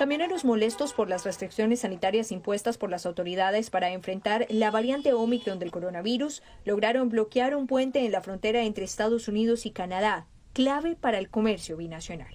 Camioneros 0.00 0.46
molestos 0.46 0.94
por 0.94 1.10
las 1.10 1.24
restricciones 1.24 1.80
sanitarias 1.80 2.32
impuestas 2.32 2.78
por 2.78 2.88
las 2.88 3.04
autoridades 3.04 3.68
para 3.68 3.90
enfrentar 3.90 4.46
la 4.48 4.70
variante 4.70 5.12
Omicron 5.12 5.58
del 5.58 5.70
coronavirus 5.70 6.42
lograron 6.64 7.10
bloquear 7.10 7.54
un 7.54 7.66
puente 7.66 8.06
en 8.06 8.10
la 8.10 8.22
frontera 8.22 8.62
entre 8.62 8.86
Estados 8.86 9.28
Unidos 9.28 9.66
y 9.66 9.72
Canadá 9.72 10.26
clave 10.54 10.96
para 10.96 11.18
el 11.18 11.28
comercio 11.28 11.76
binacional. 11.76 12.34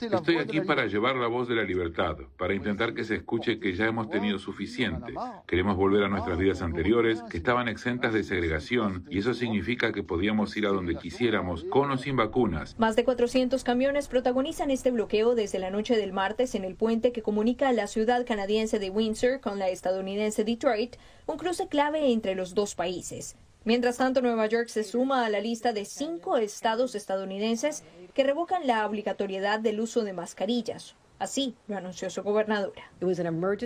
Estoy 0.00 0.36
aquí 0.36 0.60
para 0.60 0.86
llevar 0.86 1.16
la 1.16 1.26
voz 1.26 1.48
de 1.48 1.54
la 1.54 1.62
libertad, 1.62 2.16
para 2.36 2.54
intentar 2.54 2.94
que 2.94 3.04
se 3.04 3.16
escuche 3.16 3.58
que 3.60 3.74
ya 3.74 3.86
hemos 3.86 4.10
tenido 4.10 4.38
suficiente. 4.38 5.12
Queremos 5.46 5.76
volver 5.76 6.04
a 6.04 6.08
nuestras 6.08 6.38
vidas 6.38 6.62
anteriores, 6.62 7.22
que 7.30 7.36
estaban 7.36 7.68
exentas 7.68 8.12
de 8.12 8.24
segregación, 8.24 9.04
y 9.08 9.18
eso 9.18 9.34
significa 9.34 9.92
que 9.92 10.02
podíamos 10.02 10.56
ir 10.56 10.66
a 10.66 10.70
donde 10.70 10.96
quisiéramos, 10.96 11.64
con 11.64 11.90
o 11.90 11.98
sin 11.98 12.16
vacunas. 12.16 12.78
Más 12.78 12.96
de 12.96 13.04
400 13.04 13.62
camiones 13.64 14.08
protagonizan 14.08 14.70
este 14.70 14.90
bloqueo 14.90 15.34
desde 15.34 15.58
la 15.58 15.70
noche 15.70 15.96
del 15.96 16.12
martes 16.12 16.54
en 16.54 16.64
el 16.64 16.74
puente 16.74 17.12
que 17.12 17.22
comunica 17.22 17.72
la 17.72 17.86
ciudad 17.86 18.26
canadiense 18.26 18.78
de 18.78 18.90
Windsor 18.90 19.40
con 19.40 19.58
la 19.58 19.68
estadounidense 19.68 20.44
Detroit, 20.44 20.96
un 21.26 21.36
cruce 21.36 21.68
clave 21.68 22.12
entre 22.12 22.34
los 22.34 22.54
dos 22.54 22.74
países. 22.74 23.36
Mientras 23.64 23.98
tanto, 23.98 24.22
Nueva 24.22 24.46
York 24.46 24.68
se 24.68 24.84
suma 24.84 25.26
a 25.26 25.28
la 25.28 25.40
lista 25.40 25.72
de 25.74 25.84
cinco 25.84 26.38
estados 26.38 26.94
estadounidenses 26.94 27.84
que 28.14 28.24
revocan 28.24 28.66
la 28.66 28.86
obligatoriedad 28.86 29.60
del 29.60 29.80
uso 29.80 30.02
de 30.02 30.14
mascarillas. 30.14 30.96
Así 31.18 31.54
lo 31.68 31.76
anunció 31.76 32.08
su 32.08 32.22
gobernadora. 32.22 32.90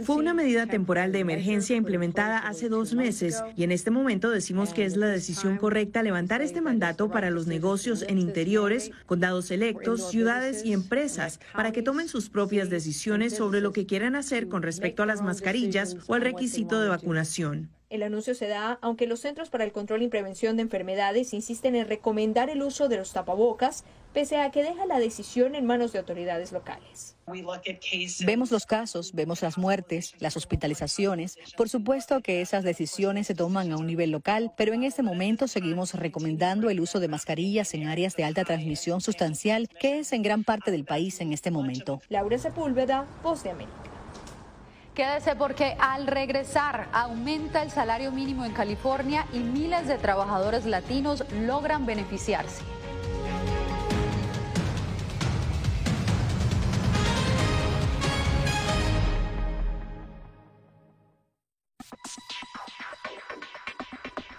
Fue 0.03 0.17
una 0.17 0.35
medida 0.35 0.67
temporal 0.67 1.13
de 1.13 1.21
emergencia 1.21 1.77
implementada 1.77 2.39
hace 2.39 2.69
dos 2.69 2.95
meses 2.95 3.45
y 3.57 3.63
en 3.63 3.71
este 3.71 3.93
momento 3.93 4.31
decimos 4.31 4.75
que 4.75 4.85
es 4.85 4.97
la 4.97 5.07
decisión 5.07 5.59
correcta 5.59 6.03
levantar 6.03 6.43
este 6.43 6.61
mandato 6.61 7.09
para 7.11 7.31
los 7.31 7.47
negocios 7.47 8.03
en 8.09 8.19
interiores, 8.19 8.91
condados 9.07 9.53
electos, 9.53 10.11
ciudades 10.11 10.65
y 10.65 10.73
empresas 10.73 11.39
para 11.53 11.71
que 11.71 11.83
tomen 11.83 12.09
sus 12.09 12.29
propias 12.29 12.71
decisiones 12.71 13.37
sobre 13.37 13.61
lo 13.61 13.73
que 13.73 13.87
quieran 13.87 14.17
hacer 14.17 14.49
con 14.49 14.63
respecto 14.63 15.05
a 15.05 15.07
las 15.07 15.23
mascarillas 15.23 15.97
o 16.09 16.15
al 16.15 16.23
requisito 16.23 16.81
de 16.81 16.89
vacunación. 16.89 17.71
El 17.91 18.03
anuncio 18.03 18.35
se 18.35 18.49
da 18.49 18.79
aunque 18.81 19.07
los 19.07 19.21
Centros 19.21 19.51
para 19.51 19.65
el 19.65 19.73
Control 19.73 20.03
y 20.03 20.09
Prevención 20.09 20.57
de 20.57 20.63
Enfermedades 20.63 21.35
insisten 21.35 21.77
en 21.77 21.87
recomendar 21.87 22.49
el 22.51 22.63
uso 22.63 22.89
de 22.89 22.97
los 22.97 23.13
tapabocas, 23.13 23.85
pese 24.13 24.39
a 24.39 24.51
que 24.51 24.63
deja 24.63 24.87
la 24.87 24.99
decisión 24.99 25.55
en 25.55 25.67
manos 25.67 25.93
de 25.93 25.99
autoridades 25.99 26.51
locales. 26.53 27.17
Vemos 28.25 28.51
los 28.51 28.67
casos, 28.67 29.13
vemos 29.13 29.43
las 29.43 29.59
muertes, 29.59 30.15
las 30.19 30.37
hospitalizaciones. 30.37 31.39
Por 31.57 31.69
supuesto 31.69 32.21
que 32.21 32.41
esas 32.41 32.65
decisiones 32.65 33.27
se 33.27 33.35
toman 33.35 33.71
a 33.73 33.77
un 33.77 33.87
nivel 33.87 34.11
local, 34.11 34.53
pero 34.57 34.73
en 34.73 34.85
este 34.85 35.03
momento 35.03 35.47
seguimos 35.47 35.95
recomendando 35.95 36.71
el 36.71 36.81
uso 36.81 37.01
de 37.01 37.09
mascarillas 37.09 37.75
en 37.75 37.89
áreas 37.89 38.17
de 38.17 38.25
alta 38.25 38.45
transmisión 38.45 39.01
sustancial, 39.01 39.69
que 39.69 40.01
es 40.01 40.13
en 40.13 40.23
gran 40.23 40.45
parte 40.45 40.71
del 40.71 40.85
país 40.85 41.21
en 41.21 41.33
este 41.33 41.51
momento. 41.51 42.01
Laura 42.09 42.39
Sepúlveda, 42.39 43.07
Voz 43.23 43.43
de 43.43 43.51
América. 43.51 43.94
Quédese 44.95 45.35
porque 45.35 45.77
al 45.81 46.07
regresar 46.07 46.87
aumenta 46.93 47.63
el 47.63 47.73
salario 47.73 48.13
mínimo 48.13 48.45
en 48.45 48.53
California 48.53 49.27
y 49.33 49.41
miles 49.41 49.89
de 49.89 49.99
trabajadores 49.99 50.67
latinos 50.67 51.25
logran 51.41 51.85
beneficiarse. 51.85 52.63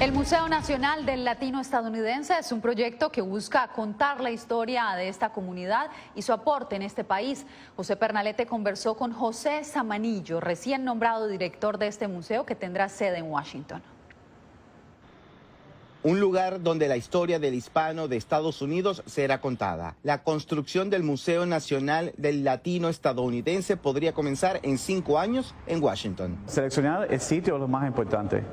El 0.00 0.12
Museo 0.12 0.48
Nacional 0.48 1.04
del 1.04 1.24
Latino 1.24 1.60
Estadounidense 1.60 2.38
es 2.38 2.52
un 2.52 2.60
proyecto 2.60 3.10
que 3.10 3.20
busca 3.20 3.66
contar 3.66 4.20
la 4.20 4.30
historia 4.30 4.94
de 4.94 5.08
esta 5.08 5.30
comunidad 5.30 5.90
y 6.14 6.22
su 6.22 6.32
aporte 6.32 6.76
en 6.76 6.82
este 6.82 7.02
país. 7.02 7.44
José 7.74 7.96
Pernalete 7.96 8.46
conversó 8.46 8.96
con 8.96 9.12
José 9.12 9.64
Samanillo, 9.64 10.38
recién 10.38 10.84
nombrado 10.84 11.26
director 11.26 11.78
de 11.78 11.88
este 11.88 12.06
museo 12.06 12.46
que 12.46 12.54
tendrá 12.54 12.88
sede 12.88 13.18
en 13.18 13.24
Washington. 13.24 13.82
Un 16.04 16.20
lugar 16.20 16.62
donde 16.62 16.86
la 16.86 16.96
historia 16.96 17.40
del 17.40 17.54
hispano 17.54 18.06
de 18.06 18.18
Estados 18.18 18.62
Unidos 18.62 19.02
será 19.04 19.40
contada. 19.40 19.96
La 20.04 20.22
construcción 20.22 20.90
del 20.90 21.02
Museo 21.02 21.44
Nacional 21.44 22.12
del 22.16 22.44
Latino 22.44 22.88
Estadounidense 22.88 23.76
podría 23.76 24.12
comenzar 24.12 24.60
en 24.62 24.78
cinco 24.78 25.18
años 25.18 25.56
en 25.66 25.82
Washington. 25.82 26.38
Seleccionar 26.46 27.12
el 27.12 27.20
sitio 27.20 27.54
es 27.56 27.60
lo 27.60 27.66
más 27.66 27.84
importante. 27.84 28.44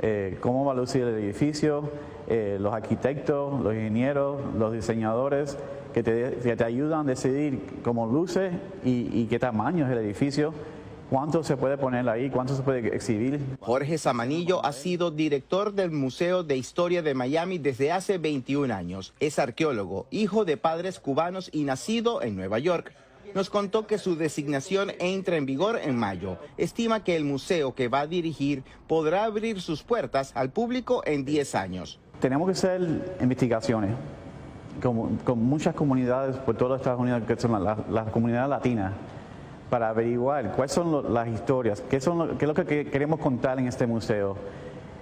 Eh, 0.00 0.38
cómo 0.40 0.64
va 0.64 0.72
a 0.72 0.74
lucir 0.74 1.02
el 1.02 1.14
edificio, 1.14 1.90
eh, 2.28 2.56
los 2.60 2.74
arquitectos, 2.74 3.60
los 3.60 3.74
ingenieros, 3.74 4.40
los 4.58 4.72
diseñadores 4.72 5.56
que 5.92 6.02
te, 6.02 6.64
ayudan 6.64 7.00
a 7.00 7.10
decidir 7.10 7.60
cómo 7.84 8.06
luce 8.06 8.50
y, 8.84 9.08
y 9.12 9.26
qué 9.26 9.38
tamaño 9.38 9.86
es 9.86 9.92
el 9.92 9.98
edificio 9.98 10.52
¿Cuánto 11.10 11.44
se 11.44 11.56
puede 11.56 11.76
poner 11.76 12.08
ahí? 12.08 12.30
¿Cuánto 12.30 12.56
se 12.56 12.62
puede 12.62 12.94
exhibir? 12.94 13.38
Jorge 13.60 13.98
Samanillo 13.98 14.64
ha 14.64 14.72
sido 14.72 15.10
director 15.10 15.72
del 15.72 15.90
Museo 15.90 16.42
de 16.42 16.56
Historia 16.56 17.02
de 17.02 17.14
Miami 17.14 17.58
desde 17.58 17.92
hace 17.92 18.18
21 18.18 18.74
años. 18.74 19.12
Es 19.20 19.38
arqueólogo, 19.38 20.06
hijo 20.10 20.44
de 20.44 20.56
padres 20.56 20.98
cubanos 20.98 21.50
y 21.52 21.64
nacido 21.64 22.22
en 22.22 22.36
Nueva 22.36 22.58
York. 22.58 22.92
Nos 23.34 23.50
contó 23.50 23.86
que 23.86 23.98
su 23.98 24.14
designación 24.16 24.92
entra 25.00 25.36
en 25.36 25.44
vigor 25.44 25.80
en 25.82 25.96
mayo. 25.96 26.38
Estima 26.56 27.02
que 27.02 27.16
el 27.16 27.24
museo 27.24 27.74
que 27.74 27.88
va 27.88 28.00
a 28.00 28.06
dirigir 28.06 28.62
podrá 28.86 29.24
abrir 29.24 29.60
sus 29.60 29.82
puertas 29.82 30.30
al 30.36 30.50
público 30.50 31.02
en 31.04 31.24
10 31.24 31.54
años. 31.56 31.98
Tenemos 32.20 32.46
que 32.46 32.52
hacer 32.52 33.16
investigaciones 33.20 33.90
con, 34.80 35.38
muchas 35.38 35.74
comunidades 35.74 36.36
por 36.36 36.56
todos 36.56 36.78
Estados 36.78 37.00
Unidos, 37.00 37.22
que 37.26 37.36
son 37.36 37.64
las 37.64 37.78
la 37.88 38.04
comunidades 38.04 38.48
latinas 38.48 38.92
para 39.68 39.88
averiguar 39.88 40.52
cuáles 40.52 40.70
son 40.70 41.12
las 41.12 41.26
historias, 41.26 41.80
qué, 41.90 42.00
son 42.00 42.38
qué 42.38 42.44
es 42.44 42.48
lo 42.48 42.54
que 42.54 42.86
queremos 42.86 43.18
contar 43.18 43.58
en 43.58 43.66
este 43.66 43.86
museo. 43.86 44.36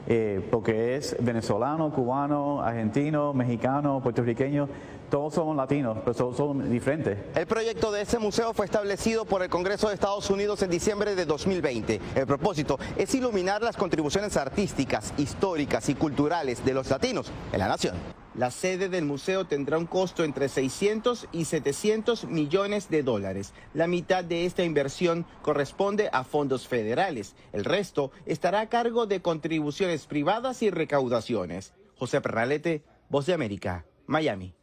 Eh, 0.09 0.45
porque 0.51 0.97
es 0.97 1.17
venezolano, 1.21 1.93
cubano, 1.93 2.61
argentino, 2.61 3.33
mexicano, 3.33 4.01
puertorriqueño, 4.03 4.69
todos 5.13 5.35
somos 5.35 5.55
latinos, 5.55 5.99
pero 6.01 6.15
todos 6.15 6.39
son 6.39 6.71
diferentes. 6.71 7.19
El 7.35 7.47
proyecto 7.47 7.93
de 7.93 8.01
este 8.01 8.19
museo 8.19 8.55
fue 8.55 8.65
establecido 8.65 9.27
por 9.27 9.43
el 9.43 9.51
Congreso 9.51 9.89
de 9.89 9.95
Estados 9.95 10.31
Unidos 10.31 10.63
en 10.63 10.71
diciembre 10.71 11.15
de 11.15 11.27
2020. 11.27 12.01
El 12.15 12.27
propósito 12.27 12.79
es 12.97 13.15
iluminar 13.15 13.61
las 13.61 13.77
contribuciones 13.77 14.39
artísticas, 14.39 15.13
históricas 15.19 15.91
y 15.91 15.97
culturales 15.97 16.65
de 16.65 16.73
los 16.73 16.89
latinos 16.89 17.31
en 17.53 17.59
la 17.59 17.69
nación. 17.69 17.95
La 18.35 18.51
sede 18.51 18.89
del 18.89 19.05
museo 19.05 19.45
tendrá 19.45 19.77
un 19.77 19.85
costo 19.85 20.25
entre 20.25 20.49
600 20.49 21.29
y 21.31 21.45
700 21.45 22.25
millones 22.25 22.89
de 22.89 23.03
dólares. 23.03 23.53
La 23.75 23.89
mitad 23.89 24.25
de 24.25 24.47
esta 24.47 24.65
inversión 24.65 25.27
corresponde 25.43 26.09
a 26.11 26.25
fondos 26.25 26.67
federales. 26.67 27.37
El 27.53 27.67
resto 27.67 28.13
estará 28.25 28.61
a 28.61 28.71
cargo 28.71 29.05
de 29.05 29.21
contribuciones 29.21 30.07
privadas 30.07 30.63
y 30.63 30.71
recaudaciones. 30.71 31.75
José 31.99 32.23
Perralete, 32.23 32.83
Voz 33.11 33.27
de 33.27 33.35
América, 33.35 33.85
Miami. 34.07 34.55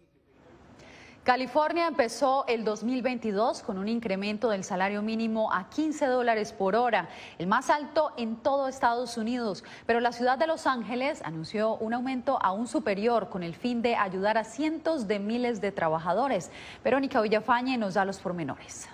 California 1.23 1.87
empezó 1.87 2.45
el 2.47 2.63
2022 2.63 3.61
con 3.61 3.77
un 3.77 3.89
incremento 3.89 4.49
del 4.49 4.63
salario 4.63 5.01
mínimo 5.01 5.51
a 5.53 5.69
15 5.69 6.05
dólares 6.05 6.53
por 6.53 6.75
hora, 6.75 7.09
el 7.37 7.45
más 7.45 7.69
alto 7.69 8.13
en 8.17 8.37
todo 8.37 8.69
Estados 8.69 9.17
Unidos. 9.17 9.65
Pero 9.85 9.99
la 9.99 10.13
ciudad 10.13 10.37
de 10.37 10.47
Los 10.47 10.65
Ángeles 10.65 11.21
anunció 11.23 11.75
un 11.75 11.93
aumento 11.93 12.39
aún 12.41 12.67
superior 12.67 13.29
con 13.29 13.43
el 13.43 13.53
fin 13.53 13.81
de 13.81 13.95
ayudar 13.95 14.37
a 14.37 14.45
cientos 14.45 15.07
de 15.07 15.19
miles 15.19 15.59
de 15.59 15.73
trabajadores. 15.73 16.51
Verónica 16.83 17.21
Villafañe 17.21 17.77
nos 17.77 17.95
da 17.95 18.05
los 18.05 18.19
pormenores. 18.19 18.87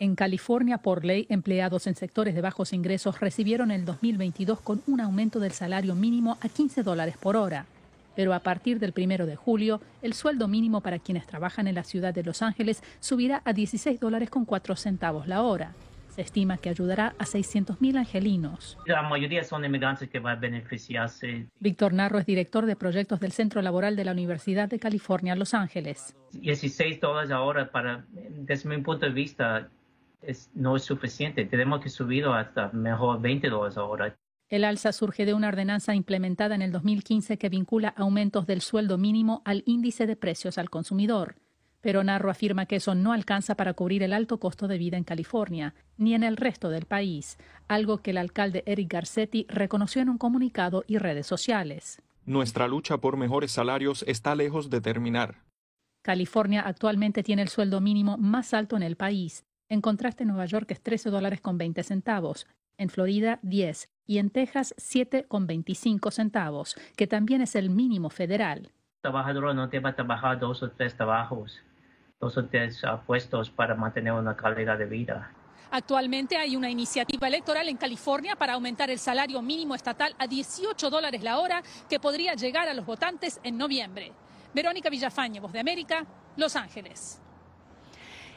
En 0.00 0.16
California, 0.16 0.78
por 0.78 1.04
ley, 1.04 1.26
empleados 1.28 1.86
en 1.86 1.94
sectores 1.94 2.34
de 2.34 2.40
bajos 2.40 2.72
ingresos 2.72 3.20
recibieron 3.20 3.70
el 3.70 3.84
2022 3.84 4.60
con 4.60 4.82
un 4.86 5.00
aumento 5.00 5.38
del 5.38 5.52
salario 5.52 5.94
mínimo 5.94 6.36
a 6.40 6.48
15 6.48 6.82
dólares 6.82 7.16
por 7.16 7.36
hora 7.36 7.66
pero 8.14 8.34
a 8.34 8.40
partir 8.40 8.78
del 8.78 8.92
primero 8.92 9.26
de 9.26 9.36
julio, 9.36 9.80
el 10.02 10.14
sueldo 10.14 10.48
mínimo 10.48 10.80
para 10.80 10.98
quienes 10.98 11.26
trabajan 11.26 11.66
en 11.66 11.74
la 11.74 11.84
ciudad 11.84 12.14
de 12.14 12.22
Los 12.22 12.42
Ángeles 12.42 12.82
subirá 13.00 13.42
a 13.44 13.52
16 13.52 14.00
dólares 14.00 14.30
con 14.30 14.44
4 14.44 14.76
centavos 14.76 15.26
la 15.26 15.42
hora. 15.42 15.74
Se 16.10 16.22
estima 16.22 16.58
que 16.58 16.68
ayudará 16.68 17.14
a 17.18 17.24
600.000 17.24 17.98
angelinos. 17.98 18.76
La 18.86 19.02
mayoría 19.02 19.44
son 19.44 19.64
inmigrantes 19.64 20.08
que 20.08 20.18
van 20.18 20.38
a 20.38 20.40
beneficiarse. 20.40 21.46
Víctor 21.60 21.92
Narro 21.92 22.18
es 22.18 22.26
director 22.26 22.66
de 22.66 22.74
proyectos 22.74 23.20
del 23.20 23.30
Centro 23.30 23.62
Laboral 23.62 23.94
de 23.94 24.04
la 24.04 24.12
Universidad 24.12 24.68
de 24.68 24.80
California, 24.80 25.36
Los 25.36 25.54
Ángeles. 25.54 26.16
16 26.32 27.00
dólares 27.00 27.30
ahora, 27.30 27.70
para, 27.70 28.04
desde 28.10 28.68
mi 28.68 28.78
punto 28.82 29.06
de 29.06 29.12
vista, 29.12 29.68
es, 30.20 30.50
no 30.54 30.74
es 30.74 30.82
suficiente. 30.82 31.44
Tenemos 31.44 31.80
que 31.80 31.88
subirlo 31.88 32.34
hasta 32.34 32.70
mejor 32.72 33.20
20 33.20 33.48
dólares 33.48 33.76
ahora. 33.78 34.16
El 34.50 34.64
alza 34.64 34.90
surge 34.90 35.26
de 35.26 35.32
una 35.32 35.46
ordenanza 35.46 35.94
implementada 35.94 36.56
en 36.56 36.62
el 36.62 36.72
2015 36.72 37.38
que 37.38 37.48
vincula 37.48 37.90
aumentos 37.90 38.48
del 38.48 38.62
sueldo 38.62 38.98
mínimo 38.98 39.42
al 39.44 39.62
índice 39.64 40.08
de 40.08 40.16
precios 40.16 40.58
al 40.58 40.70
consumidor. 40.70 41.36
Pero 41.80 42.02
Narro 42.02 42.30
afirma 42.30 42.66
que 42.66 42.76
eso 42.76 42.96
no 42.96 43.12
alcanza 43.12 43.54
para 43.54 43.74
cubrir 43.74 44.02
el 44.02 44.12
alto 44.12 44.40
costo 44.40 44.66
de 44.66 44.76
vida 44.76 44.96
en 44.96 45.04
California, 45.04 45.76
ni 45.96 46.14
en 46.14 46.24
el 46.24 46.36
resto 46.36 46.68
del 46.68 46.86
país, 46.86 47.38
algo 47.68 47.98
que 47.98 48.10
el 48.10 48.18
alcalde 48.18 48.64
Eric 48.66 48.92
Garcetti 48.92 49.46
reconoció 49.48 50.02
en 50.02 50.08
un 50.08 50.18
comunicado 50.18 50.82
y 50.88 50.98
redes 50.98 51.28
sociales. 51.28 52.02
Nuestra 52.26 52.66
lucha 52.66 52.98
por 52.98 53.16
mejores 53.16 53.52
salarios 53.52 54.04
está 54.08 54.34
lejos 54.34 54.68
de 54.68 54.80
terminar. 54.80 55.44
California 56.02 56.62
actualmente 56.62 57.22
tiene 57.22 57.42
el 57.42 57.48
sueldo 57.48 57.80
mínimo 57.80 58.18
más 58.18 58.52
alto 58.52 58.76
en 58.76 58.82
el 58.82 58.96
país. 58.96 59.44
En 59.68 59.80
contraste, 59.80 60.24
Nueva 60.24 60.46
York 60.46 60.72
es 60.72 60.82
13 60.82 61.10
dólares 61.10 61.40
con 61.40 61.56
20 61.56 61.84
centavos, 61.84 62.48
en 62.80 62.88
Florida 62.88 63.38
10 63.42 63.90
y 64.06 64.18
en 64.18 64.30
Texas 64.30 64.74
7,25 64.78 66.10
centavos, 66.10 66.76
que 66.96 67.06
también 67.06 67.42
es 67.42 67.54
el 67.54 67.68
mínimo 67.68 68.08
federal. 68.08 68.72
Trabajador 69.02 69.54
no 69.54 69.68
debe 69.68 69.92
trabajar 69.92 70.40
dos 70.40 70.62
o 70.62 70.70
tres 70.70 70.96
trabajos, 70.96 71.60
dos 72.18 72.36
o 72.38 72.46
tres 72.46 72.82
puestos 73.06 73.50
para 73.50 73.74
mantener 73.74 74.14
una 74.14 74.34
calidad 74.34 74.78
de 74.78 74.86
vida. 74.86 75.30
Actualmente 75.70 76.38
hay 76.38 76.56
una 76.56 76.70
iniciativa 76.70 77.28
electoral 77.28 77.68
en 77.68 77.76
California 77.76 78.34
para 78.34 78.54
aumentar 78.54 78.90
el 78.90 78.98
salario 78.98 79.42
mínimo 79.42 79.74
estatal 79.74 80.14
a 80.18 80.26
18 80.26 80.90
dólares 80.90 81.22
la 81.22 81.38
hora 81.38 81.62
que 81.88 82.00
podría 82.00 82.34
llegar 82.34 82.66
a 82.66 82.74
los 82.74 82.86
votantes 82.86 83.38
en 83.44 83.58
noviembre. 83.58 84.12
Verónica 84.54 84.88
Villafañe, 84.88 85.38
Voz 85.38 85.52
de 85.52 85.60
América, 85.60 86.04
Los 86.36 86.56
Ángeles. 86.56 87.20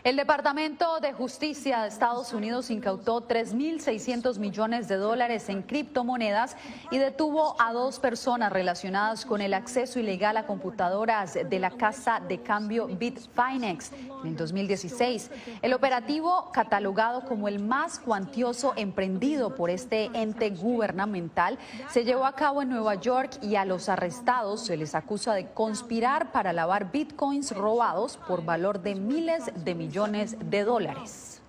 El 0.04 0.18
Departamento 0.18 1.00
de 1.00 1.14
Justicia 1.14 1.80
de 1.80 1.88
Estados 1.88 2.34
Unidos 2.34 2.70
incautó 2.70 3.26
3.600 3.26 4.38
millones 4.38 4.90
de 4.90 4.98
dólares 4.98 5.48
en 5.48 5.62
criptomonedas 5.62 6.58
y 6.92 6.98
detuvo 6.98 7.56
a 7.58 7.72
dos 7.72 8.00
personas 8.00 8.52
relacionadas 8.52 9.26
con 9.26 9.40
el 9.40 9.54
acceso 9.54 10.02
ilegal 10.02 10.36
a 10.36 10.46
computadoras 10.46 11.36
de 11.36 11.58
la 11.58 11.72
casa 11.72 12.20
de 12.20 12.42
cambio 12.42 12.88
Bitfinex 12.88 13.92
en 14.26 14.36
2016. 14.36 15.32
El 15.62 15.74
operativo, 15.74 16.52
catalogado 16.52 17.22
como 17.22 17.48
el 17.48 17.60
más 17.60 17.98
cuantioso 17.98 18.74
emprendido 18.76 19.56
por 19.56 19.70
este 19.70 20.12
ente 20.14 20.50
gubernamental, 20.50 21.58
se 21.90 22.04
llevó 22.04 22.26
a 22.26 22.36
cabo 22.36 22.62
en 22.62 22.68
Nueva 22.68 22.96
York 22.96 23.38
y 23.42 23.56
a 23.56 23.64
los 23.64 23.88
arrestados 23.88 24.66
se 24.66 24.76
les 24.76 24.96
acusa 24.96 25.34
de 25.34 25.48
conspirar 25.54 26.34
para 26.34 26.52
lavar 26.52 26.92
bitcoins 26.92 27.56
robados 27.56 28.18
por 28.28 28.44
valor 28.44 28.82
de 28.82 28.96
miles 28.96 29.50
de 29.64 29.76
millones 29.76 29.93
de 29.94 30.64
dólares. 30.64 31.42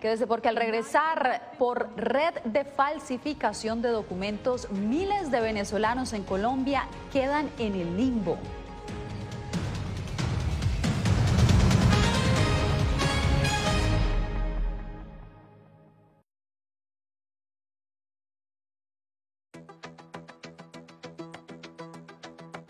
Quédese 0.00 0.26
porque 0.26 0.48
al 0.48 0.56
regresar 0.56 1.52
por 1.58 1.90
red 1.96 2.34
de 2.44 2.64
falsificación 2.64 3.82
de 3.82 3.88
documentos, 3.88 4.70
miles 4.70 5.30
de 5.30 5.40
venezolanos 5.40 6.12
en 6.12 6.22
Colombia 6.22 6.86
quedan 7.12 7.50
en 7.58 7.74
el 7.74 7.96
limbo. 7.96 8.38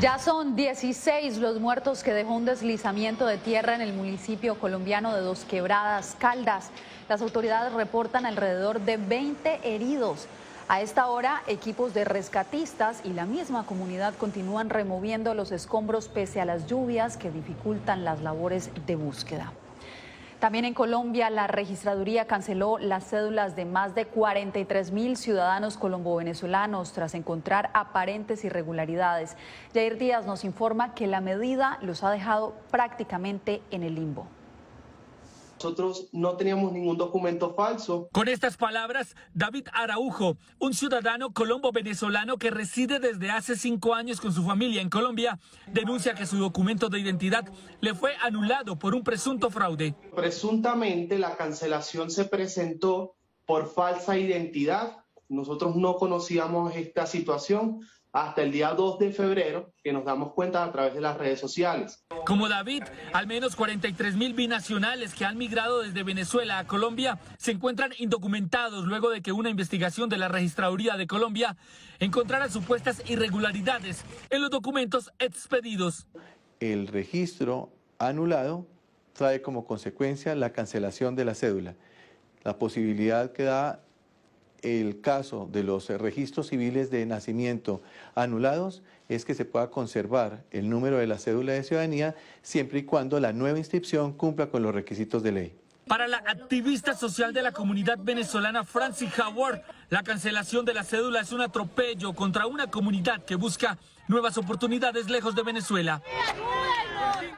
Ya 0.00 0.20
son 0.20 0.54
16 0.54 1.38
los 1.38 1.58
muertos 1.58 2.04
que 2.04 2.12
dejó 2.12 2.34
un 2.34 2.44
deslizamiento 2.44 3.26
de 3.26 3.36
tierra 3.36 3.74
en 3.74 3.80
el 3.80 3.92
municipio 3.92 4.56
colombiano 4.60 5.12
de 5.12 5.22
Dos 5.22 5.44
Quebradas, 5.44 6.14
Caldas. 6.20 6.70
Las 7.08 7.20
autoridades 7.20 7.72
reportan 7.72 8.24
alrededor 8.24 8.80
de 8.80 8.96
20 8.96 9.58
heridos. 9.64 10.28
A 10.68 10.82
esta 10.82 11.08
hora, 11.08 11.42
equipos 11.48 11.94
de 11.94 12.04
rescatistas 12.04 13.00
y 13.02 13.12
la 13.12 13.26
misma 13.26 13.66
comunidad 13.66 14.14
continúan 14.14 14.70
removiendo 14.70 15.34
los 15.34 15.50
escombros 15.50 16.06
pese 16.06 16.40
a 16.40 16.44
las 16.44 16.66
lluvias 16.66 17.16
que 17.16 17.32
dificultan 17.32 18.04
las 18.04 18.20
labores 18.20 18.70
de 18.86 18.94
búsqueda. 18.94 19.52
También 20.38 20.64
en 20.64 20.74
Colombia, 20.74 21.30
la 21.30 21.48
registraduría 21.48 22.26
canceló 22.26 22.78
las 22.78 23.10
cédulas 23.10 23.56
de 23.56 23.64
más 23.64 23.96
de 23.96 24.06
43 24.06 24.92
mil 24.92 25.16
ciudadanos 25.16 25.76
colombo-venezolanos 25.76 26.92
tras 26.92 27.14
encontrar 27.14 27.70
aparentes 27.74 28.44
irregularidades. 28.44 29.36
Jair 29.74 29.98
Díaz 29.98 30.26
nos 30.26 30.44
informa 30.44 30.94
que 30.94 31.08
la 31.08 31.20
medida 31.20 31.78
los 31.82 32.04
ha 32.04 32.12
dejado 32.12 32.54
prácticamente 32.70 33.62
en 33.72 33.82
el 33.82 33.96
limbo. 33.96 34.28
Nosotros 35.58 36.08
no 36.12 36.36
teníamos 36.36 36.72
ningún 36.72 36.96
documento 36.96 37.52
falso. 37.52 38.08
Con 38.12 38.28
estas 38.28 38.56
palabras, 38.56 39.16
David 39.34 39.66
Araujo, 39.72 40.36
un 40.60 40.72
ciudadano 40.72 41.32
colombo-venezolano 41.32 42.38
que 42.38 42.50
reside 42.52 43.00
desde 43.00 43.32
hace 43.32 43.56
cinco 43.56 43.92
años 43.92 44.20
con 44.20 44.32
su 44.32 44.44
familia 44.44 44.80
en 44.80 44.88
Colombia, 44.88 45.40
denuncia 45.66 46.14
que 46.14 46.26
su 46.26 46.36
documento 46.36 46.88
de 46.88 47.00
identidad 47.00 47.44
le 47.80 47.92
fue 47.92 48.14
anulado 48.22 48.78
por 48.78 48.94
un 48.94 49.02
presunto 49.02 49.50
fraude. 49.50 49.96
Presuntamente 50.14 51.18
la 51.18 51.36
cancelación 51.36 52.12
se 52.12 52.26
presentó 52.26 53.16
por 53.44 53.66
falsa 53.66 54.16
identidad. 54.16 54.98
Nosotros 55.28 55.74
no 55.74 55.96
conocíamos 55.96 56.76
esta 56.76 57.04
situación 57.04 57.80
hasta 58.12 58.42
el 58.42 58.52
día 58.52 58.70
2 58.70 58.98
de 58.98 59.12
febrero, 59.12 59.72
que 59.82 59.92
nos 59.92 60.04
damos 60.04 60.32
cuenta 60.32 60.64
a 60.64 60.72
través 60.72 60.94
de 60.94 61.00
las 61.00 61.16
redes 61.18 61.38
sociales. 61.38 62.04
Como 62.26 62.48
David, 62.48 62.84
al 63.12 63.26
menos 63.26 63.54
43 63.54 64.16
mil 64.16 64.34
binacionales 64.34 65.14
que 65.14 65.24
han 65.24 65.36
migrado 65.36 65.82
desde 65.82 66.02
Venezuela 66.02 66.58
a 66.58 66.66
Colombia 66.66 67.18
se 67.38 67.52
encuentran 67.52 67.92
indocumentados 67.98 68.86
luego 68.86 69.10
de 69.10 69.22
que 69.22 69.32
una 69.32 69.50
investigación 69.50 70.08
de 70.08 70.18
la 70.18 70.28
Registraduría 70.28 70.96
de 70.96 71.06
Colombia 71.06 71.56
encontrara 71.98 72.48
supuestas 72.48 73.02
irregularidades 73.08 74.04
en 74.30 74.42
los 74.42 74.50
documentos 74.50 75.10
expedidos. 75.18 76.06
El 76.60 76.86
registro 76.86 77.72
anulado 77.98 78.66
trae 79.12 79.42
como 79.42 79.66
consecuencia 79.66 80.34
la 80.34 80.52
cancelación 80.52 81.14
de 81.16 81.24
la 81.24 81.34
cédula, 81.34 81.74
la 82.42 82.58
posibilidad 82.58 83.32
que 83.32 83.42
da 83.42 83.82
el 84.62 85.00
caso 85.00 85.48
de 85.50 85.62
los 85.62 85.88
registros 85.88 86.48
civiles 86.48 86.90
de 86.90 87.06
nacimiento 87.06 87.82
anulados 88.14 88.82
es 89.08 89.24
que 89.24 89.34
se 89.34 89.44
pueda 89.44 89.70
conservar 89.70 90.44
el 90.50 90.68
número 90.68 90.98
de 90.98 91.06
la 91.06 91.18
cédula 91.18 91.52
de 91.52 91.62
ciudadanía 91.62 92.14
siempre 92.42 92.80
y 92.80 92.82
cuando 92.84 93.20
la 93.20 93.32
nueva 93.32 93.58
inscripción 93.58 94.12
cumpla 94.12 94.48
con 94.48 94.62
los 94.62 94.74
requisitos 94.74 95.22
de 95.22 95.32
ley. 95.32 95.54
Para 95.86 96.06
la 96.06 96.18
activista 96.18 96.92
social 96.92 97.32
de 97.32 97.40
la 97.40 97.52
comunidad 97.52 97.96
venezolana 97.98 98.62
Francis 98.62 99.10
Howard, 99.18 99.62
la 99.88 100.02
cancelación 100.02 100.66
de 100.66 100.74
la 100.74 100.84
cédula 100.84 101.20
es 101.20 101.32
un 101.32 101.40
atropello 101.40 102.12
contra 102.12 102.46
una 102.46 102.66
comunidad 102.66 103.24
que 103.24 103.36
busca 103.36 103.78
nuevas 104.06 104.36
oportunidades 104.36 105.08
lejos 105.08 105.34
de 105.34 105.42
Venezuela. 105.42 106.02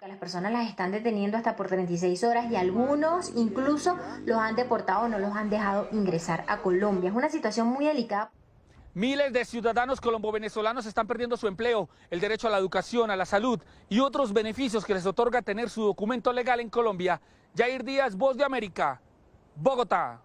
Las 0.09 0.17
personas 0.17 0.51
las 0.51 0.67
están 0.67 0.93
deteniendo 0.93 1.37
hasta 1.37 1.57
por 1.57 1.67
36 1.67 2.25
horas 2.25 2.51
y 2.51 2.57
algunos 2.57 3.33
incluso 3.37 3.99
los 4.25 4.39
han 4.39 4.57
deportado 4.57 5.05
o 5.05 5.09
no 5.09 5.19
los 5.19 5.37
han 5.37 5.51
dejado 5.51 5.89
ingresar 5.93 6.43
a 6.49 6.63
Colombia. 6.63 7.11
Es 7.11 7.17
una 7.17 7.29
situación 7.29 7.67
muy 7.67 7.85
delicada. 7.85 8.31
Miles 8.95 9.31
de 9.35 9.45
ciudadanos 9.45 10.01
colombo-venezolanos 10.01 10.87
están 10.87 11.07
perdiendo 11.07 11.37
su 11.37 11.49
empleo, 11.49 11.91
el 12.09 12.19
derecho 12.19 12.49
a 12.49 12.51
la 12.51 12.57
educación, 12.57 13.11
a 13.11 13.17
la 13.17 13.27
salud 13.27 13.61
y 13.91 14.01
otros 14.01 14.33
beneficios 14.33 14.87
que 14.87 14.95
les 14.95 15.05
otorga 15.05 15.43
tener 15.43 15.69
su 15.69 15.83
documento 15.85 16.33
legal 16.33 16.61
en 16.61 16.71
Colombia. 16.71 17.21
Jair 17.55 17.85
Díaz, 17.85 18.17
Voz 18.17 18.39
de 18.39 18.45
América, 18.45 19.03
Bogotá. 19.55 20.23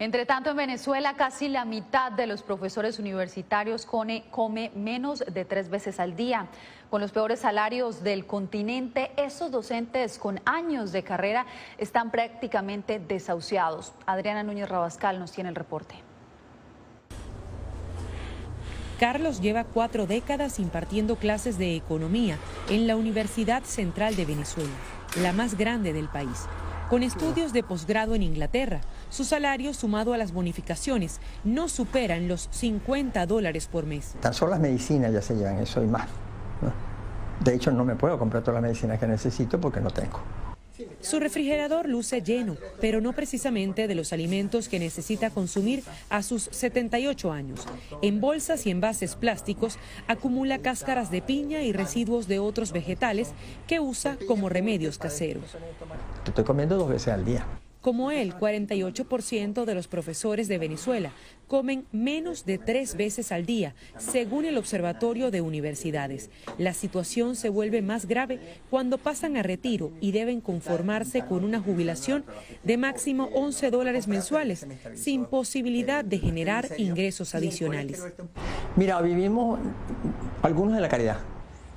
Entre 0.00 0.26
tanto, 0.26 0.50
en 0.50 0.56
Venezuela 0.56 1.14
casi 1.14 1.48
la 1.48 1.64
mitad 1.64 2.10
de 2.10 2.26
los 2.26 2.42
profesores 2.42 2.98
universitarios 2.98 3.86
come, 3.86 4.24
come, 4.30 4.72
menos 4.74 5.20
de 5.20 5.44
tres 5.44 5.70
veces 5.70 6.00
al 6.00 6.16
día. 6.16 6.48
Con 6.94 7.00
los 7.00 7.10
peores 7.10 7.40
salarios 7.40 8.04
del 8.04 8.24
continente, 8.24 9.10
esos 9.16 9.50
docentes 9.50 10.16
con 10.16 10.40
años 10.44 10.92
de 10.92 11.02
carrera 11.02 11.44
están 11.76 12.12
prácticamente 12.12 13.00
desahuciados. 13.00 13.92
Adriana 14.06 14.44
Núñez 14.44 14.68
Rabascal 14.68 15.18
nos 15.18 15.32
tiene 15.32 15.50
el 15.50 15.56
reporte. 15.56 15.96
Carlos 19.00 19.40
lleva 19.40 19.64
cuatro 19.64 20.06
décadas 20.06 20.60
impartiendo 20.60 21.16
clases 21.16 21.58
de 21.58 21.74
economía 21.74 22.38
en 22.70 22.86
la 22.86 22.94
Universidad 22.94 23.64
Central 23.64 24.14
de 24.14 24.26
Venezuela, 24.26 24.70
la 25.20 25.32
más 25.32 25.58
grande 25.58 25.92
del 25.92 26.06
país. 26.06 26.46
Con 26.90 27.02
estudios 27.02 27.52
de 27.52 27.64
posgrado 27.64 28.14
en 28.14 28.22
Inglaterra, 28.22 28.82
su 29.10 29.24
salario 29.24 29.74
sumado 29.74 30.14
a 30.14 30.16
las 30.16 30.32
bonificaciones 30.32 31.18
no 31.42 31.68
superan 31.68 32.28
los 32.28 32.46
50 32.52 33.26
dólares 33.26 33.66
por 33.66 33.84
mes. 33.84 34.14
Tan 34.20 34.32
solo 34.32 34.52
las 34.52 34.60
medicinas 34.60 35.12
ya 35.12 35.22
se 35.22 35.34
llevan 35.34 35.58
eso 35.58 35.82
y 35.82 35.88
más. 35.88 36.06
De 37.44 37.54
hecho, 37.54 37.70
no 37.70 37.84
me 37.84 37.96
puedo 37.96 38.18
comprar 38.18 38.42
todas 38.42 38.60
las 38.60 38.62
medicinas 38.62 38.98
que 38.98 39.06
necesito 39.06 39.60
porque 39.60 39.80
no 39.80 39.90
tengo. 39.90 40.20
Su 41.00 41.20
refrigerador 41.20 41.88
luce 41.88 42.22
lleno, 42.22 42.56
pero 42.80 43.00
no 43.00 43.12
precisamente 43.12 43.86
de 43.86 43.94
los 43.94 44.12
alimentos 44.12 44.68
que 44.68 44.80
necesita 44.80 45.30
consumir 45.30 45.84
a 46.08 46.22
sus 46.22 46.44
78 46.50 47.30
años. 47.30 47.66
En 48.02 48.20
bolsas 48.20 48.66
y 48.66 48.70
envases 48.70 49.14
plásticos 49.14 49.78
acumula 50.08 50.58
cáscaras 50.58 51.10
de 51.10 51.22
piña 51.22 51.62
y 51.62 51.72
residuos 51.72 52.26
de 52.26 52.40
otros 52.40 52.72
vegetales 52.72 53.32
que 53.68 53.80
usa 53.80 54.16
como 54.26 54.48
remedios 54.48 54.98
caseros. 54.98 55.56
Estoy 56.26 56.44
comiendo 56.44 56.76
dos 56.76 56.88
veces 56.88 57.08
al 57.08 57.24
día. 57.24 57.46
Como 57.84 58.10
él, 58.10 58.32
48% 58.32 59.66
de 59.66 59.74
los 59.74 59.88
profesores 59.88 60.48
de 60.48 60.56
Venezuela 60.56 61.12
comen 61.48 61.84
menos 61.92 62.46
de 62.46 62.56
tres 62.56 62.96
veces 62.96 63.30
al 63.30 63.44
día, 63.44 63.74
según 63.98 64.46
el 64.46 64.56
Observatorio 64.56 65.30
de 65.30 65.42
Universidades. 65.42 66.30
La 66.56 66.72
situación 66.72 67.36
se 67.36 67.50
vuelve 67.50 67.82
más 67.82 68.06
grave 68.06 68.40
cuando 68.70 68.96
pasan 68.96 69.36
a 69.36 69.42
retiro 69.42 69.92
y 70.00 70.12
deben 70.12 70.40
conformarse 70.40 71.26
con 71.26 71.44
una 71.44 71.60
jubilación 71.60 72.24
de 72.62 72.78
máximo 72.78 73.28
11 73.34 73.70
dólares 73.70 74.08
mensuales, 74.08 74.66
sin 74.94 75.26
posibilidad 75.26 76.06
de 76.06 76.20
generar 76.20 76.70
ingresos 76.78 77.34
adicionales. 77.34 78.02
Mira, 78.76 78.98
vivimos 79.02 79.60
algunos 80.40 80.74
de 80.74 80.80
la 80.80 80.88
caridad. 80.88 81.33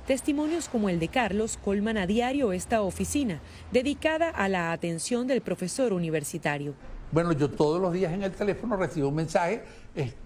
Testimonios 0.08 0.70
como 0.70 0.88
el 0.88 0.98
de 1.00 1.08
Carlos 1.08 1.58
colman 1.62 1.98
a 1.98 2.06
diario 2.06 2.52
esta 2.52 2.80
oficina, 2.80 3.40
dedicada 3.72 4.30
a 4.30 4.48
la 4.48 4.72
atención 4.72 5.26
del 5.26 5.42
profesor 5.42 5.92
universitario. 5.92 6.72
Bueno, 7.12 7.32
yo 7.32 7.50
todos 7.50 7.78
los 7.78 7.92
días 7.92 8.14
en 8.14 8.22
el 8.22 8.32
teléfono 8.32 8.78
recibo 8.78 9.08
un 9.08 9.16
mensaje, 9.16 9.62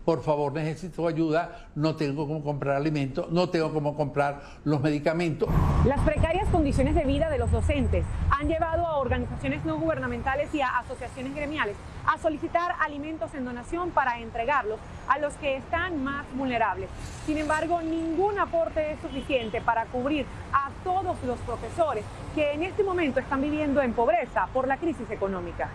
por 0.04 0.22
favor 0.22 0.52
necesito 0.52 1.08
ayuda, 1.08 1.68
no 1.74 1.96
tengo 1.96 2.28
cómo 2.28 2.44
comprar 2.44 2.76
alimentos, 2.76 3.28
no 3.32 3.48
tengo 3.48 3.72
cómo 3.72 3.96
comprar 3.96 4.42
los 4.62 4.80
medicamentos. 4.80 5.48
Las 5.84 5.98
precarias 6.02 6.48
condiciones 6.50 6.94
de 6.94 7.02
vida 7.02 7.28
de 7.28 7.38
los 7.38 7.50
docentes 7.50 8.04
han 8.42 8.48
llevado 8.48 8.84
a 8.84 8.96
organizaciones 8.96 9.64
no 9.64 9.78
gubernamentales 9.78 10.52
y 10.52 10.60
a 10.60 10.78
asociaciones 10.78 11.32
gremiales 11.32 11.76
a 12.04 12.18
solicitar 12.18 12.74
alimentos 12.80 13.32
en 13.34 13.44
donación 13.44 13.90
para 13.90 14.18
entregarlos 14.18 14.80
a 15.06 15.20
los 15.20 15.32
que 15.34 15.56
están 15.56 16.02
más 16.02 16.26
vulnerables. 16.34 16.90
Sin 17.24 17.38
embargo, 17.38 17.80
ningún 17.82 18.40
aporte 18.40 18.92
es 18.92 19.00
suficiente 19.00 19.60
para 19.60 19.84
cubrir 19.84 20.26
a 20.52 20.70
todos 20.82 21.22
los 21.22 21.38
profesores 21.40 22.04
que 22.34 22.52
en 22.52 22.64
este 22.64 22.82
momento 22.82 23.20
están 23.20 23.40
viviendo 23.40 23.80
en 23.80 23.92
pobreza 23.92 24.48
por 24.52 24.66
la 24.66 24.76
crisis 24.76 25.08
económica. 25.12 25.68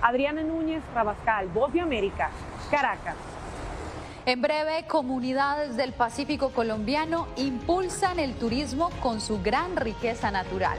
Adriana 0.00 0.42
Núñez 0.42 0.84
Rabascal, 0.94 1.48
Voz 1.48 1.72
de 1.72 1.80
América, 1.80 2.30
Caracas. 2.70 3.16
En 4.26 4.40
breve, 4.40 4.86
comunidades 4.86 5.76
del 5.76 5.92
Pacífico 5.92 6.50
colombiano 6.50 7.26
impulsan 7.36 8.20
el 8.20 8.34
turismo 8.34 8.90
con 9.02 9.20
su 9.20 9.42
gran 9.42 9.74
riqueza 9.76 10.30
natural. 10.30 10.78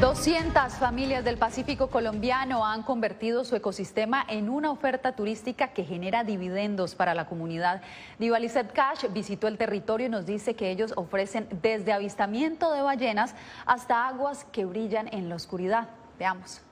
200 0.00 0.72
familias 0.76 1.26
del 1.26 1.36
Pacífico 1.36 1.88
colombiano 1.88 2.64
han 2.64 2.82
convertido 2.82 3.44
su 3.44 3.54
ecosistema 3.54 4.24
en 4.26 4.48
una 4.48 4.70
oferta 4.70 5.12
turística 5.12 5.74
que 5.74 5.84
genera 5.84 6.24
dividendos 6.24 6.94
para 6.94 7.12
la 7.12 7.26
comunidad. 7.26 7.82
Divalizet 8.18 8.72
Cash 8.72 9.04
visitó 9.12 9.46
el 9.46 9.58
territorio 9.58 10.06
y 10.06 10.10
nos 10.10 10.24
dice 10.24 10.56
que 10.56 10.70
ellos 10.70 10.94
ofrecen 10.96 11.48
desde 11.60 11.92
avistamiento 11.92 12.72
de 12.72 12.80
ballenas 12.80 13.34
hasta 13.66 14.08
aguas 14.08 14.46
que 14.50 14.64
brillan 14.64 15.06
en 15.12 15.28
la 15.28 15.34
oscuridad. 15.34 15.88
Veamos. 16.18 16.62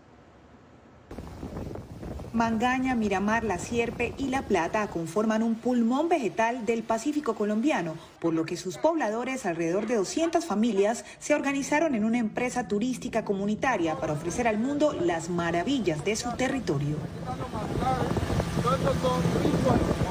Mangaña, 2.32 2.94
Miramar, 2.94 3.42
La 3.42 3.58
Sierpe 3.58 4.12
y 4.18 4.28
La 4.28 4.42
Plata 4.42 4.86
conforman 4.88 5.42
un 5.42 5.54
pulmón 5.54 6.08
vegetal 6.08 6.66
del 6.66 6.82
Pacífico 6.82 7.34
colombiano, 7.34 7.94
por 8.20 8.34
lo 8.34 8.44
que 8.44 8.56
sus 8.56 8.76
pobladores, 8.76 9.46
alrededor 9.46 9.86
de 9.86 9.96
200 9.96 10.44
familias, 10.44 11.04
se 11.18 11.34
organizaron 11.34 11.94
en 11.94 12.04
una 12.04 12.18
empresa 12.18 12.68
turística 12.68 13.24
comunitaria 13.24 13.96
para 13.96 14.12
ofrecer 14.12 14.46
al 14.46 14.58
mundo 14.58 14.92
las 14.92 15.30
maravillas 15.30 16.04
de 16.04 16.16
su 16.16 16.30
territorio. 16.32 16.96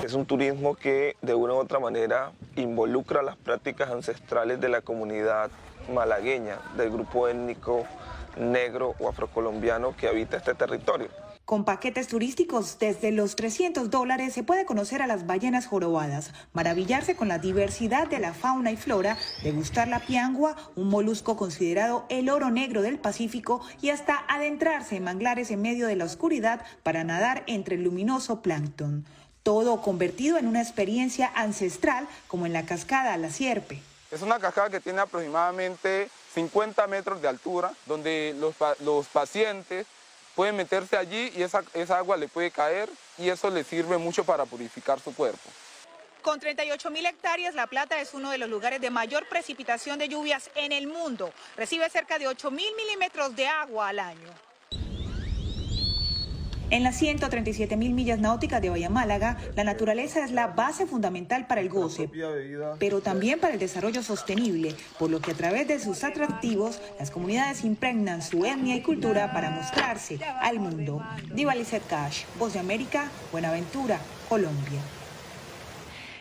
Es 0.04 0.14
un 0.14 0.26
turismo 0.26 0.76
que 0.76 1.16
de 1.22 1.36
una 1.36 1.54
u 1.54 1.58
otra 1.58 1.80
manera 1.80 2.32
involucra 2.56 3.22
las 3.22 3.36
prácticas 3.36 3.92
ancestrales 3.92 4.60
de 4.60 4.70
la 4.70 4.82
comunidad 4.82 5.52
malagueña, 5.94 6.58
del 6.76 6.90
grupo 6.90 7.28
étnico 7.28 7.86
negro 8.40 8.96
o 9.00 9.10
afrocolombiano 9.10 9.96
que 9.96 10.08
habita 10.08 10.38
este 10.38 10.56
territorio. 10.56 11.10
Con 11.48 11.64
paquetes 11.64 12.10
turísticos 12.10 12.78
desde 12.78 13.14
los 13.14 13.38
300 13.38 13.90
dólares 13.90 14.34
se 14.34 14.44
puede 14.44 14.66
conocer 14.66 15.02
a 15.02 15.08
las 15.08 15.26
ballenas 15.26 15.66
jorobadas, 15.66 16.34
maravillarse 16.52 17.16
con 17.16 17.30
la 17.30 17.40
diversidad 17.40 18.06
de 18.08 18.20
la 18.20 18.34
fauna 18.34 18.74
y 18.74 18.76
flora, 18.76 19.18
degustar 19.44 19.88
la 19.88 20.02
piangua, 20.02 20.58
un 20.76 20.90
molusco 20.90 21.38
considerado 21.38 22.06
el 22.10 22.28
oro 22.30 22.52
negro 22.52 22.82
del 22.82 23.00
Pacífico 23.00 23.62
y 23.82 23.92
hasta 23.92 24.26
adentrarse 24.28 24.98
en 24.98 25.06
manglares 25.06 25.50
en 25.50 25.62
medio 25.62 25.88
de 25.88 25.96
la 25.96 26.04
oscuridad 26.04 26.66
para 26.84 27.06
nadar 27.06 27.46
entre 27.48 27.76
el 27.76 27.84
luminoso 27.84 28.42
plancton. 28.42 29.06
Todo 29.42 29.82
convertido 29.82 30.38
en 30.38 30.48
una 30.48 30.62
experiencia 30.62 31.32
ancestral 31.34 32.10
como 32.28 32.46
en 32.46 32.52
la 32.52 32.66
cascada 32.66 33.16
La 33.16 33.30
Sierpe. 33.30 33.82
Es 34.12 34.22
una 34.22 34.38
cascada 34.38 34.70
que 34.70 34.82
tiene 34.82 35.00
aproximadamente 35.00 36.10
50 36.34 36.86
metros 36.88 37.22
de 37.22 37.30
altura, 37.30 37.72
donde 37.86 38.36
los, 38.38 38.54
los 38.82 39.08
pacientes 39.08 39.88
puede 40.38 40.52
meterse 40.52 40.96
allí 40.96 41.34
y 41.36 41.42
esa, 41.42 41.64
esa 41.74 41.98
agua 41.98 42.16
le 42.16 42.28
puede 42.28 42.52
caer 42.52 42.88
y 43.18 43.28
eso 43.30 43.50
le 43.50 43.64
sirve 43.64 43.98
mucho 43.98 44.24
para 44.24 44.46
purificar 44.46 45.00
su 45.00 45.14
cuerpo. 45.16 45.50
Con 46.22 46.40
38 46.40 46.92
mil 46.92 47.08
hectáreas, 47.08 47.56
La 47.56 47.66
Plata 47.66 48.00
es 48.00 48.14
uno 48.14 48.30
de 48.30 48.38
los 48.38 48.48
lugares 48.48 48.80
de 48.80 48.92
mayor 48.92 49.28
precipitación 49.28 49.98
de 49.98 50.10
lluvias 50.10 50.52
en 50.54 50.74
el 50.74 50.86
mundo. 50.86 51.34
Recibe 51.56 51.90
cerca 51.90 52.20
de 52.20 52.28
8 52.28 52.52
mil 52.52 52.72
milímetros 52.76 53.36
de 53.36 53.48
agua 53.48 53.90
al 53.90 53.98
año. 53.98 54.47
En 56.70 56.84
las 56.84 56.98
137 56.98 57.78
mil 57.78 57.94
millas 57.94 58.20
náuticas 58.20 58.62
de 58.62 58.70
Bahía 58.70 58.90
Málaga, 58.90 59.38
la 59.56 59.64
naturaleza 59.64 60.26
es 60.26 60.32
la 60.32 60.48
base 60.48 60.86
fundamental 60.86 61.48
para 61.48 61.62
el 61.62 61.70
goce, 61.70 62.10
pero 62.78 63.00
también 63.00 63.40
para 63.40 63.54
el 63.54 63.60
desarrollo 63.60 64.04
sostenible, 64.04 64.76
por 65.00 65.10
lo 65.10 65.22
que 65.22 65.32
a 65.32 65.34
través 65.34 65.70
de 65.70 65.80
sus 65.80 66.04
atractivos, 66.04 66.82
las 67.00 67.10
comunidades 67.10 67.64
impregnan 67.64 68.22
su 68.22 68.46
etnia 68.46 68.76
y 68.76 68.82
cultura 68.82 69.32
para 69.32 69.50
mostrarse 69.50 70.20
al 70.42 70.60
mundo. 70.60 71.02
Diva 71.34 71.54
Cash, 71.88 72.24
Voz 72.38 72.52
de 72.52 72.60
América, 72.60 73.10
Buenaventura, 73.32 74.00
Colombia. 74.28 74.82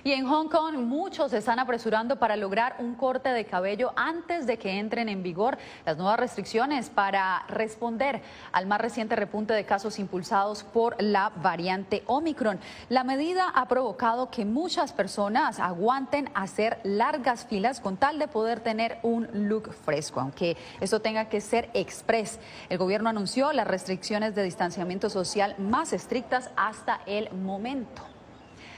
Y 0.06 0.12
en 0.12 0.24
Hong 0.28 0.46
Kong 0.46 0.76
muchos 0.76 1.32
se 1.32 1.38
están 1.38 1.58
apresurando 1.58 2.20
para 2.20 2.36
lograr 2.36 2.76
un 2.78 2.94
corte 2.94 3.30
de 3.30 3.44
cabello 3.44 3.92
antes 3.96 4.46
de 4.46 4.56
que 4.56 4.78
entren 4.78 5.08
en 5.08 5.24
vigor 5.24 5.58
las 5.84 5.96
nuevas 5.96 6.20
restricciones 6.20 6.90
para 6.90 7.44
responder 7.48 8.22
al 8.52 8.68
más 8.68 8.80
reciente 8.80 9.16
repunte 9.16 9.52
de 9.52 9.64
casos 9.64 9.98
impulsados 9.98 10.62
por 10.62 10.94
la 11.02 11.30
variante 11.30 12.04
Omicron. 12.06 12.60
La 12.88 13.02
medida 13.02 13.48
ha 13.48 13.66
provocado 13.66 14.30
que 14.30 14.44
muchas 14.44 14.92
personas 14.92 15.58
aguanten 15.58 16.30
hacer 16.34 16.78
largas 16.84 17.44
filas 17.44 17.80
con 17.80 17.96
tal 17.96 18.20
de 18.20 18.28
poder 18.28 18.60
tener 18.60 19.00
un 19.02 19.28
look 19.32 19.72
fresco, 19.72 20.20
aunque 20.20 20.56
eso 20.80 21.00
tenga 21.00 21.28
que 21.28 21.40
ser 21.40 21.68
express. 21.74 22.38
El 22.68 22.78
gobierno 22.78 23.10
anunció 23.10 23.52
las 23.52 23.66
restricciones 23.66 24.36
de 24.36 24.44
distanciamiento 24.44 25.10
social 25.10 25.56
más 25.58 25.92
estrictas 25.92 26.52
hasta 26.54 27.00
el 27.06 27.28
momento. 27.32 28.15